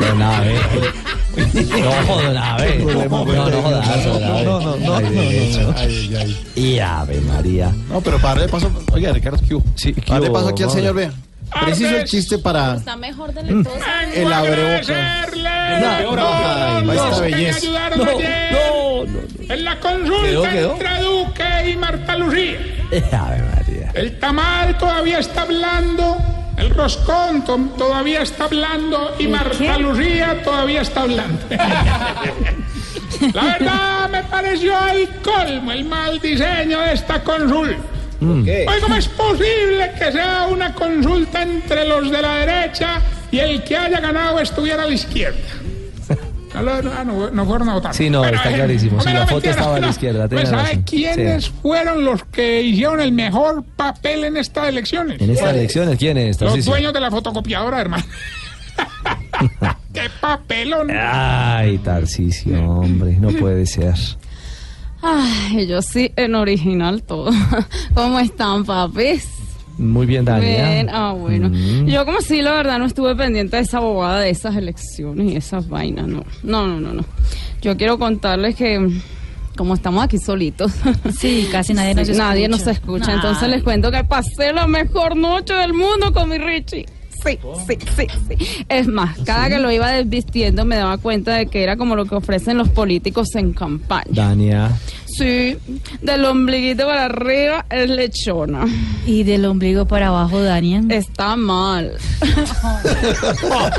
[0.00, 0.56] don Abe.
[1.34, 2.78] No, no, jodas, don Abe.
[2.78, 5.62] No, no, no, Ay, no, de hecho.
[5.62, 5.72] no,
[6.54, 7.72] Y Ave María.
[7.88, 8.70] No, pero para darle paso.
[8.92, 9.64] Oiga, Ricardo, ¿qué hubo?
[9.74, 11.10] Sí, Para darle hubo, paso aquí al señor, vea.
[11.64, 13.72] Preciso el chiste para Está mejor de la tos.
[14.14, 15.22] el abreboca.
[15.22, 17.58] Ay, Los esta que me belleza.
[17.58, 18.56] ayudaron No, ayer
[19.50, 22.58] en la consulta entre Duque y Marta Lucía.
[23.12, 23.90] Ave María.
[23.94, 26.16] El tamal todavía está hablando,
[26.62, 31.40] el roscón to- todavía está hablando y Marta Lucía todavía está hablando.
[33.34, 37.76] La verdad me pareció el colmo, el mal diseño de esta consulta.
[38.20, 43.00] Oye, ¿cómo es posible que sea una consulta entre los de la derecha
[43.32, 45.38] y el que haya ganado estuviera a la izquierda?
[46.54, 47.94] No, lo- no, no, no fueron a votar.
[47.94, 49.00] Sí, no, Pero, está eh, clarísimo.
[49.00, 50.82] Sí, la foto mentira, estaba a la izquierda, Pues, ¿sabe razón.
[50.82, 51.52] quiénes Sí.
[51.62, 55.20] fueron los que hicieron el mejor papel en estas elecciones?
[55.20, 56.38] En estas elecciones, ¿quién es?
[56.40, 56.72] Los Tarcisio?
[56.72, 58.04] dueños de la fotocopiadora, hermano.
[59.94, 60.90] ¡Qué papelón!
[60.90, 63.94] Ay, Tarcisio, hombre, no puede ser.
[65.02, 67.30] Ay, yo sí, en original todo.
[67.94, 69.26] ¿Cómo están, papis?
[69.78, 70.68] Muy bien, Dania.
[70.70, 71.48] Bien, ah, bueno.
[71.48, 71.86] Mm.
[71.86, 75.36] Yo como si la verdad no estuve pendiente de esa bobada de esas elecciones y
[75.36, 76.24] esas vainas, no.
[76.42, 77.04] No, no, no, no.
[77.62, 79.00] Yo quiero contarles que
[79.56, 80.72] como estamos aquí solitos.
[81.18, 82.64] Sí, casi nadie nos Sí, Nadie escucha.
[82.64, 83.06] nos escucha.
[83.06, 83.14] Nadie.
[83.16, 86.86] Entonces les cuento que pasé la mejor noche del mundo con mi Richie.
[87.24, 87.38] Sí,
[87.68, 88.64] sí, sí, sí.
[88.68, 92.04] Es más, cada que lo iba desvistiendo me daba cuenta de que era como lo
[92.04, 94.06] que ofrecen los políticos en campaña.
[94.10, 94.70] Dania.
[95.16, 95.58] Sí,
[96.00, 98.64] del ombliguito para arriba es lechona.
[99.06, 100.90] Y del ombligo para abajo, Daniel.
[100.90, 101.92] Está mal.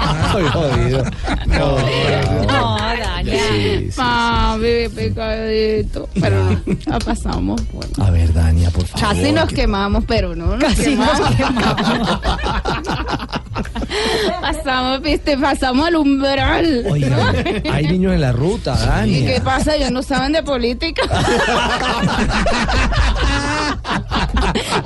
[0.02, 1.04] Ay, jodido.
[1.48, 1.78] No,
[2.46, 3.92] No, Daniel.
[3.92, 4.02] Sí, sí.
[4.60, 6.10] Bebé pecadito.
[6.20, 7.62] Pero no, la pasamos.
[7.72, 7.94] Bueno.
[8.06, 9.16] A ver, Dania, por favor.
[9.16, 12.20] Casi nos quemamos, pero no nos Casi nos quemamos.
[14.42, 16.86] pasamos, viste, pasamos al umbral.
[16.90, 17.34] Oiga,
[17.72, 19.76] hay niños en la ruta, ¿Y qué pasa?
[19.76, 21.04] Ellos no saben de política.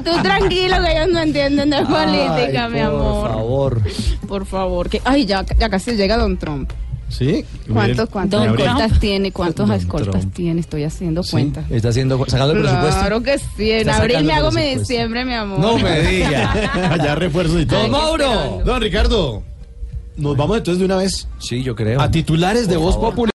[0.03, 3.30] Tú tranquilo que ellos no entienden de política, Ay, mi Por amor.
[3.30, 3.81] favor.
[4.27, 4.89] Por favor.
[4.89, 5.02] Que...
[5.06, 6.72] Ay, ya, ya casi llega Don Trump.
[7.10, 7.46] ¿Sí?
[7.72, 9.32] ¿Cuántos, cuántos escoltas tiene?
[9.32, 10.34] ¿Cuántos Don escoltas Trump.
[10.36, 10.60] tiene?
[10.60, 11.64] Estoy haciendo Sí, cuenta.
[11.70, 13.00] Está haciendo, sacando el presupuesto.
[13.00, 13.72] Claro que sí.
[13.72, 15.60] En Está abril me hago mi diciembre, mi amor.
[15.60, 16.52] No me diga.
[16.92, 17.82] Allá refuerzos y todo.
[17.82, 18.62] Don Mauro.
[18.66, 19.42] Don Ricardo,
[20.18, 22.02] nos vamos entonces de una vez Sí, yo creo.
[22.02, 23.32] a titulares de Voz Popular.